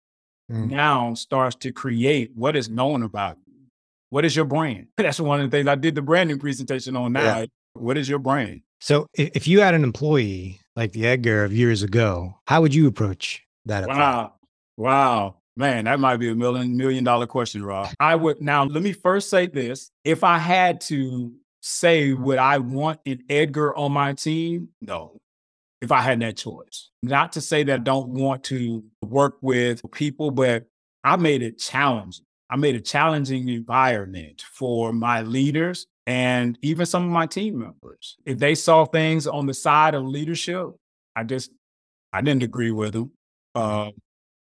mm. 0.51 0.69
now 0.69 1.13
starts 1.13 1.55
to 1.57 1.71
create 1.71 2.31
what 2.33 2.55
is 2.55 2.69
known 2.69 3.03
about 3.03 3.37
you. 3.45 3.53
What 4.09 4.25
is 4.25 4.35
your 4.35 4.45
brand? 4.45 4.87
That's 4.97 5.19
one 5.19 5.41
of 5.41 5.51
the 5.51 5.55
things 5.55 5.67
I 5.67 5.75
did 5.75 5.95
the 5.95 6.01
branding 6.01 6.39
presentation 6.39 6.95
on 6.95 7.13
now. 7.13 7.39
Yeah. 7.39 7.45
What 7.73 7.97
is 7.97 8.09
your 8.09 8.19
brand? 8.19 8.61
So 8.79 9.07
if 9.13 9.47
you 9.47 9.61
had 9.61 9.73
an 9.73 9.83
employee 9.83 10.59
like 10.75 10.93
the 10.93 11.05
Edgar 11.07 11.43
of 11.43 11.53
years 11.53 11.83
ago, 11.83 12.39
how 12.47 12.61
would 12.61 12.73
you 12.73 12.87
approach 12.87 13.44
that? 13.65 13.87
Wow. 13.87 14.33
Wow. 14.77 15.37
Man, 15.57 15.85
that 15.85 15.99
might 15.99 16.17
be 16.17 16.29
a 16.29 16.35
million 16.35 16.75
million 16.75 17.03
dollar 17.03 17.27
question, 17.27 17.63
Rob. 17.63 17.89
I 17.99 18.15
would 18.15 18.41
now 18.41 18.65
let 18.65 18.83
me 18.83 18.91
first 18.91 19.29
say 19.29 19.47
this. 19.47 19.89
If 20.03 20.23
I 20.23 20.37
had 20.37 20.81
to 20.81 21.33
say 21.61 22.13
would 22.13 22.37
I 22.37 22.57
want 22.57 22.99
an 23.05 23.23
Edgar 23.29 23.75
on 23.75 23.91
my 23.91 24.13
team? 24.13 24.69
No. 24.81 25.17
If 25.81 25.91
I 25.91 26.01
had 26.01 26.19
that 26.21 26.37
choice. 26.37 26.89
Not 27.03 27.33
to 27.33 27.41
say 27.41 27.63
that 27.63 27.73
I 27.73 27.83
don't 27.83 28.09
want 28.09 28.43
to 28.45 28.83
work 29.01 29.37
with 29.41 29.81
people, 29.91 30.31
but 30.31 30.65
I 31.03 31.15
made 31.15 31.41
it 31.41 31.57
challenging. 31.59 32.25
I 32.49 32.55
made 32.57 32.75
a 32.75 32.81
challenging 32.81 33.49
environment 33.49 34.43
for 34.51 34.93
my 34.93 35.21
leaders 35.21 35.87
and 36.05 36.57
even 36.61 36.85
some 36.85 37.03
of 37.03 37.09
my 37.11 37.25
team 37.25 37.59
members. 37.59 38.17
If 38.25 38.37
they 38.37 38.55
saw 38.55 38.85
things 38.85 39.25
on 39.25 39.47
the 39.47 39.53
side 39.53 39.95
of 39.95 40.03
leadership, 40.03 40.67
I 41.15 41.23
just 41.23 41.51
I 42.13 42.21
didn't 42.21 42.43
agree 42.43 42.71
with 42.71 42.93
them. 42.93 43.11
Uh, 43.55 43.91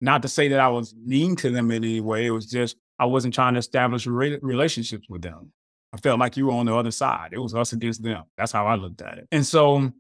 not 0.00 0.22
to 0.22 0.28
say 0.28 0.48
that 0.48 0.60
I 0.60 0.68
was 0.68 0.94
mean 0.94 1.36
to 1.36 1.50
them 1.50 1.70
in 1.70 1.84
any 1.84 2.00
way. 2.00 2.26
It 2.26 2.30
was 2.30 2.46
just 2.46 2.76
I 2.98 3.06
wasn't 3.06 3.34
trying 3.34 3.54
to 3.54 3.58
establish 3.58 4.06
re- 4.06 4.38
relationships 4.42 5.06
with 5.08 5.22
them. 5.22 5.52
I 5.92 5.96
felt 5.96 6.18
like 6.18 6.36
you 6.36 6.46
were 6.46 6.52
on 6.52 6.66
the 6.66 6.74
other 6.74 6.90
side. 6.90 7.30
It 7.32 7.38
was 7.38 7.54
us 7.54 7.72
against 7.72 8.02
them. 8.02 8.24
That's 8.36 8.52
how 8.52 8.66
I 8.66 8.74
looked 8.74 9.00
at 9.00 9.18
it. 9.18 9.28
And 9.30 9.46
so 9.46 9.92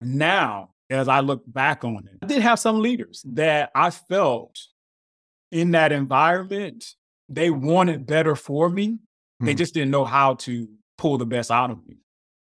now, 0.00 0.70
as 0.90 1.06
I 1.06 1.20
look 1.20 1.42
back 1.46 1.84
on 1.84 2.08
it, 2.10 2.18
I 2.22 2.26
did 2.26 2.42
have 2.42 2.58
some 2.58 2.80
leaders 2.80 3.22
that 3.32 3.70
I 3.74 3.90
felt 3.90 4.58
in 5.50 5.72
that 5.72 5.92
environment, 5.92 6.84
they 7.28 7.50
wanted 7.50 8.06
better 8.06 8.34
for 8.34 8.68
me. 8.68 8.98
They 9.40 9.52
hmm. 9.52 9.58
just 9.58 9.74
didn't 9.74 9.90
know 9.90 10.04
how 10.04 10.34
to 10.34 10.68
pull 10.96 11.18
the 11.18 11.26
best 11.26 11.50
out 11.50 11.70
of 11.70 11.86
me. 11.86 11.98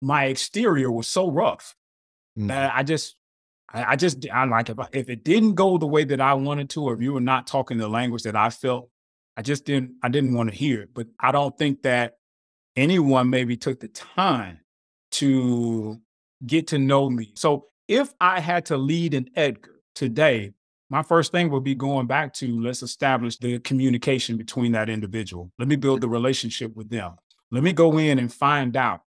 My 0.01 0.25
exterior 0.25 0.91
was 0.91 1.07
so 1.07 1.29
rough 1.29 1.75
mm. 2.37 2.47
that 2.47 2.73
I 2.75 2.81
just 2.81 3.15
I, 3.73 3.91
I 3.91 3.95
just 3.95 4.25
I'm 4.31 4.49
like 4.49 4.69
if, 4.69 4.77
if 4.93 5.09
it 5.09 5.23
didn't 5.23 5.55
go 5.55 5.77
the 5.77 5.87
way 5.87 6.03
that 6.03 6.21
I 6.21 6.33
wanted 6.33 6.69
to, 6.71 6.83
or 6.83 6.93
if 6.93 7.01
you 7.01 7.13
were 7.13 7.21
not 7.21 7.47
talking 7.47 7.77
the 7.77 7.87
language 7.87 8.23
that 8.23 8.35
I 8.35 8.49
felt, 8.49 8.89
I 9.37 9.41
just 9.41 9.65
didn't 9.65 9.93
I 10.03 10.09
didn't 10.09 10.33
want 10.33 10.49
to 10.49 10.55
hear 10.55 10.81
it. 10.81 10.89
But 10.93 11.07
I 11.19 11.31
don't 11.31 11.57
think 11.57 11.83
that 11.83 12.17
anyone 12.75 13.29
maybe 13.29 13.57
took 13.57 13.79
the 13.79 13.87
time 13.87 14.59
to 15.11 15.99
get 16.45 16.67
to 16.67 16.79
know 16.79 17.09
me. 17.09 17.31
So 17.35 17.67
if 17.87 18.13
I 18.19 18.39
had 18.39 18.65
to 18.67 18.77
lead 18.77 19.13
an 19.13 19.29
Edgar 19.35 19.81
today, 19.95 20.53
my 20.89 21.03
first 21.03 21.31
thing 21.31 21.49
would 21.51 21.63
be 21.63 21.75
going 21.75 22.07
back 22.07 22.33
to 22.35 22.59
let's 22.61 22.83
establish 22.83 23.37
the 23.37 23.59
communication 23.59 24.37
between 24.37 24.73
that 24.73 24.89
individual. 24.89 25.51
Let 25.59 25.67
me 25.67 25.75
build 25.75 26.01
the 26.01 26.09
relationship 26.09 26.75
with 26.75 26.89
them. 26.89 27.15
Let 27.51 27.63
me 27.63 27.73
go 27.73 27.97
in 27.97 28.19
and 28.19 28.33
find 28.33 28.75
out 28.75 29.01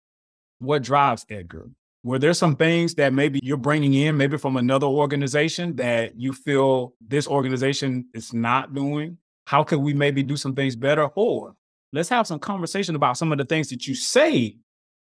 what 0.58 0.82
drives 0.82 1.26
Edgar. 1.28 1.70
Were 2.02 2.18
there 2.18 2.32
some 2.32 2.56
things 2.56 2.94
that 2.94 3.12
maybe 3.12 3.40
you're 3.42 3.58
bringing 3.58 3.92
in, 3.92 4.16
maybe 4.16 4.38
from 4.38 4.56
another 4.56 4.86
organization 4.86 5.76
that 5.76 6.18
you 6.18 6.32
feel 6.32 6.94
this 7.06 7.28
organization 7.28 8.06
is 8.14 8.32
not 8.32 8.74
doing? 8.74 9.18
How 9.46 9.64
could 9.64 9.80
we 9.80 9.92
maybe 9.92 10.22
do 10.22 10.36
some 10.36 10.54
things 10.54 10.76
better? 10.76 11.08
Or 11.14 11.54
let's 11.92 12.08
have 12.08 12.26
some 12.26 12.38
conversation 12.38 12.94
about 12.94 13.18
some 13.18 13.32
of 13.32 13.38
the 13.38 13.44
things 13.44 13.68
that 13.68 13.86
you 13.86 13.94
say 13.94 14.56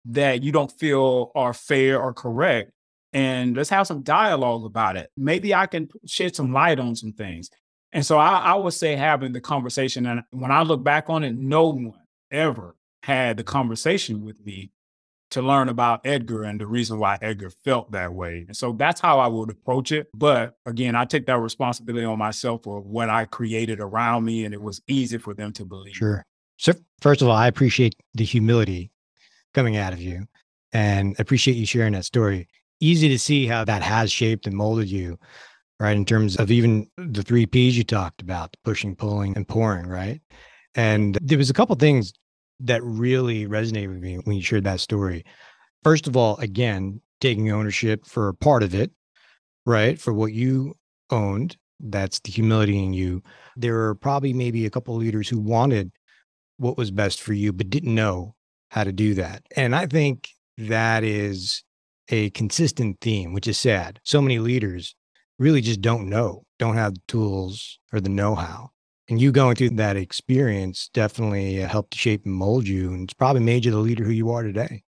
that 0.06 0.42
you 0.42 0.52
don't 0.52 0.72
feel 0.72 1.32
are 1.36 1.54
fair 1.54 2.02
or 2.02 2.14
correct. 2.14 2.72
And 3.14 3.56
let's 3.56 3.70
have 3.70 3.86
some 3.86 4.02
dialogue 4.02 4.66
about 4.66 4.98
it. 4.98 5.12
Maybe 5.16 5.54
I 5.54 5.68
can 5.68 5.90
shed 6.08 6.36
some 6.36 6.54
light 6.54 6.80
on 6.80 6.96
some 6.96 7.14
things. 7.14 7.50
And 7.92 8.06
so 8.06 8.18
I, 8.18 8.38
I 8.38 8.56
would 8.56 8.74
say 8.74 8.96
having 8.96 9.34
the 9.34 9.42
conversation. 9.42 10.06
And 10.06 10.24
when 10.32 10.52
I 10.52 10.64
look 10.64 10.84
back 10.84 11.10
on 11.10 11.24
it, 11.24 11.36
no 11.36 11.70
one 11.70 11.94
ever 12.32 12.76
had 13.04 13.38
the 13.38 13.44
conversation 13.44 14.24
with 14.24 14.44
me 14.44 14.72
to 15.32 15.42
learn 15.42 15.70
about 15.70 16.02
Edgar 16.06 16.44
and 16.44 16.60
the 16.60 16.66
reason 16.66 17.00
why 17.00 17.18
Edgar 17.22 17.50
felt 17.50 17.92
that 17.92 18.14
way. 18.14 18.46
And 18.48 18.58
so 18.58 18.74
that's 18.74 19.00
how 19.00 19.20
I 19.20 19.28
would 19.28 19.50
approach 19.50 19.92
it. 19.92 20.08
But 20.14 20.56
again, 20.66 20.96
I 20.96 21.06
take 21.06 21.26
that 21.28 21.38
responsibility 21.38 22.06
on 22.06 22.18
myself 22.18 22.64
for 22.64 22.82
what 22.82 23.10
I 23.10 23.26
created 23.26 23.80
around 23.80 24.26
me, 24.26 24.46
and 24.46 24.54
it 24.54 24.62
was 24.62 24.82
easy 24.88 25.18
for 25.18 25.34
them 25.34 25.54
to 25.54 25.66
believe. 25.66 25.96
Sure. 25.96 26.26
So, 26.58 26.74
first 27.00 27.22
of 27.22 27.28
all, 27.28 27.36
I 27.36 27.48
appreciate 27.48 27.96
the 28.14 28.26
humility 28.26 28.92
coming 29.54 29.78
out 29.78 29.94
of 29.94 30.02
you 30.02 30.28
and 30.74 31.18
appreciate 31.20 31.56
you 31.56 31.66
sharing 31.66 31.94
that 31.94 32.06
story. 32.06 32.48
Easy 32.80 33.10
to 33.10 33.20
see 33.20 33.46
how 33.46 33.64
that 33.66 33.82
has 33.82 34.12
shaped 34.12 34.48
and 34.48 34.56
molded 34.56 34.90
you, 34.90 35.18
right? 35.80 35.96
In 35.96 36.06
terms 36.06 36.38
of 36.38 36.52
even 36.52 36.90
the 36.98 37.24
three 37.24 37.46
P's 37.46 37.78
you 37.78 37.84
talked 37.84 38.22
about 38.22 38.56
pushing, 38.64 38.96
pulling, 38.96 39.36
and 39.36 39.48
pouring, 39.48 39.88
right? 39.88 40.22
And 40.76 41.18
there 41.22 41.38
was 41.38 41.50
a 41.50 41.54
couple 41.54 41.76
things 41.76 42.14
that 42.62 42.84
really 42.84 43.48
resonated 43.48 43.90
with 43.90 44.02
me 44.02 44.18
when 44.18 44.36
you 44.36 44.42
shared 44.42 44.66
that 44.66 44.80
story. 44.80 45.24
First 45.84 46.08
of 46.08 46.18
all, 46.18 46.38
again, 46.38 47.02
taking 47.22 47.52
ownership 47.52 48.06
for 48.06 48.28
a 48.28 48.34
part 48.34 48.64
of 48.64 48.74
it, 48.74 48.92
right? 49.66 50.00
For 50.00 50.14
what 50.14 50.34
you 50.34 50.76
owned. 51.10 51.58
That's 51.80 52.20
the 52.20 52.32
humility 52.32 52.82
in 52.84 52.94
you. 52.94 53.24
There 53.56 53.80
are 53.86 53.96
probably 53.96 54.34
maybe 54.34 54.66
a 54.66 54.70
couple 54.70 54.96
of 54.96 55.02
leaders 55.02 55.30
who 55.30 55.40
wanted 55.40 55.92
what 56.58 56.78
was 56.78 56.92
best 56.92 57.22
for 57.22 57.34
you, 57.34 57.54
but 57.54 57.70
didn't 57.70 57.96
know 57.96 58.36
how 58.70 58.84
to 58.84 58.92
do 58.92 59.14
that. 59.14 59.44
And 59.56 59.74
I 59.74 59.86
think 59.86 60.30
that 60.58 61.06
is 61.06 61.64
a 62.10 62.32
consistent 62.32 62.98
theme, 63.00 63.34
which 63.34 63.48
is 63.48 63.58
sad. 63.58 64.00
So 64.04 64.22
many 64.22 64.40
leaders 64.40 64.96
really 65.38 65.62
just 65.62 65.80
don't 65.80 66.10
know, 66.10 66.44
don't 66.58 66.76
have 66.76 66.96
the 66.96 67.02
tools 67.08 67.80
or 67.94 68.02
the 68.02 68.10
know 68.10 68.36
how 68.36 68.72
And 69.10 69.20
you 69.20 69.32
going 69.32 69.56
through 69.56 69.72
that 69.72 69.98
experience 69.98 70.90
definitely 70.94 71.64
uh, 71.64 71.68
helped 71.68 71.96
shape 71.96 72.26
and 72.26 72.34
mold 72.34 72.68
you. 72.68 72.94
And 72.94 73.04
it's 73.04 73.14
probably 73.14 73.42
made 73.42 73.66
you 73.66 73.72
the 73.72 73.78
leader 73.78 74.04
who 74.04 74.12
you 74.12 74.30
are 74.32 74.44
today 74.44 74.84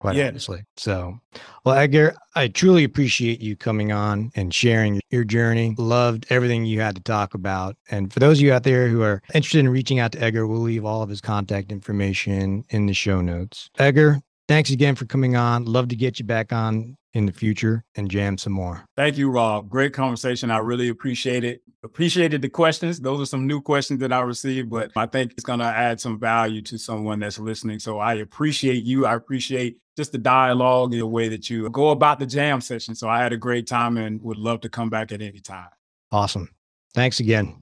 quite 0.00 0.16
Yeah. 0.16 0.28
honestly. 0.28 0.64
So, 0.76 1.20
well, 1.64 1.76
Edgar, 1.76 2.14
I 2.34 2.48
truly 2.48 2.84
appreciate 2.84 3.40
you 3.40 3.54
coming 3.54 3.92
on 3.92 4.32
and 4.34 4.52
sharing 4.52 5.00
your 5.10 5.24
journey. 5.24 5.74
Loved 5.78 6.26
everything 6.30 6.64
you 6.64 6.80
had 6.80 6.96
to 6.96 7.02
talk 7.02 7.34
about. 7.34 7.76
And 7.90 8.12
for 8.12 8.18
those 8.18 8.38
of 8.38 8.42
you 8.42 8.52
out 8.52 8.64
there 8.64 8.88
who 8.88 9.02
are 9.02 9.22
interested 9.34 9.60
in 9.60 9.68
reaching 9.68 9.98
out 9.98 10.12
to 10.12 10.22
Edgar, 10.22 10.46
we'll 10.46 10.60
leave 10.60 10.84
all 10.84 11.02
of 11.02 11.10
his 11.10 11.20
contact 11.20 11.70
information 11.70 12.64
in 12.70 12.86
the 12.86 12.94
show 12.94 13.20
notes. 13.20 13.70
Edgar, 13.78 14.22
thanks 14.50 14.70
again 14.70 14.96
for 14.96 15.06
coming 15.06 15.36
on. 15.36 15.64
Love 15.64 15.86
to 15.88 15.96
get 15.96 16.18
you 16.18 16.24
back 16.24 16.52
on 16.52 16.96
in 17.14 17.24
the 17.24 17.32
future 17.32 17.84
and 17.94 18.10
jam 18.10 18.36
some 18.36 18.52
more. 18.52 18.84
Thank 18.96 19.16
you, 19.16 19.30
Rob. 19.30 19.68
Great 19.68 19.94
conversation. 19.94 20.50
I 20.50 20.58
really 20.58 20.88
appreciate 20.88 21.44
it. 21.44 21.62
Appreciated 21.84 22.42
the 22.42 22.48
questions. 22.48 22.98
Those 22.98 23.20
are 23.20 23.26
some 23.26 23.46
new 23.46 23.60
questions 23.60 24.00
that 24.00 24.12
I 24.12 24.20
received, 24.22 24.68
but 24.68 24.90
I 24.96 25.06
think 25.06 25.32
it's 25.32 25.44
going 25.44 25.60
to 25.60 25.66
add 25.66 26.00
some 26.00 26.18
value 26.18 26.62
to 26.62 26.78
someone 26.78 27.20
that's 27.20 27.38
listening. 27.38 27.78
So 27.78 28.00
I 28.00 28.14
appreciate 28.14 28.82
you. 28.82 29.06
I 29.06 29.14
appreciate 29.14 29.78
just 29.96 30.10
the 30.10 30.18
dialogue, 30.18 30.92
and 30.92 31.00
the 31.00 31.06
way 31.06 31.28
that 31.28 31.48
you 31.48 31.70
go 31.70 31.90
about 31.90 32.18
the 32.18 32.26
jam 32.26 32.60
session. 32.60 32.96
So 32.96 33.08
I 33.08 33.22
had 33.22 33.32
a 33.32 33.36
great 33.36 33.68
time 33.68 33.96
and 33.96 34.20
would 34.22 34.36
love 34.36 34.62
to 34.62 34.68
come 34.68 34.90
back 34.90 35.12
at 35.12 35.22
any 35.22 35.40
time. 35.40 35.68
Awesome. 36.10 36.50
Thanks 36.92 37.20
again. 37.20 37.54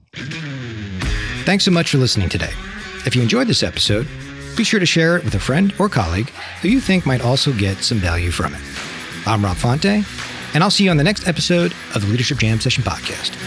Thanks 1.43 1.65
so 1.65 1.71
much 1.71 1.91
for 1.91 1.97
listening 1.97 2.29
today. 2.29 2.51
If 3.05 3.15
you 3.15 3.21
enjoyed 3.21 3.47
this 3.47 3.61
episode, 3.61 4.07
be 4.59 4.65
sure 4.65 4.81
to 4.81 4.85
share 4.85 5.15
it 5.15 5.23
with 5.23 5.33
a 5.35 5.39
friend 5.39 5.73
or 5.79 5.87
colleague 5.87 6.29
who 6.61 6.67
you 6.67 6.81
think 6.81 7.05
might 7.05 7.23
also 7.23 7.53
get 7.53 7.77
some 7.77 7.97
value 7.97 8.29
from 8.29 8.53
it. 8.53 8.59
I'm 9.25 9.41
Rob 9.41 9.55
Fonte, 9.55 10.03
and 10.53 10.61
I'll 10.61 10.69
see 10.69 10.83
you 10.83 10.91
on 10.91 10.97
the 10.97 11.03
next 11.03 11.29
episode 11.29 11.73
of 11.95 12.01
the 12.01 12.07
Leadership 12.09 12.39
Jam 12.39 12.59
Session 12.59 12.83
Podcast. 12.83 13.37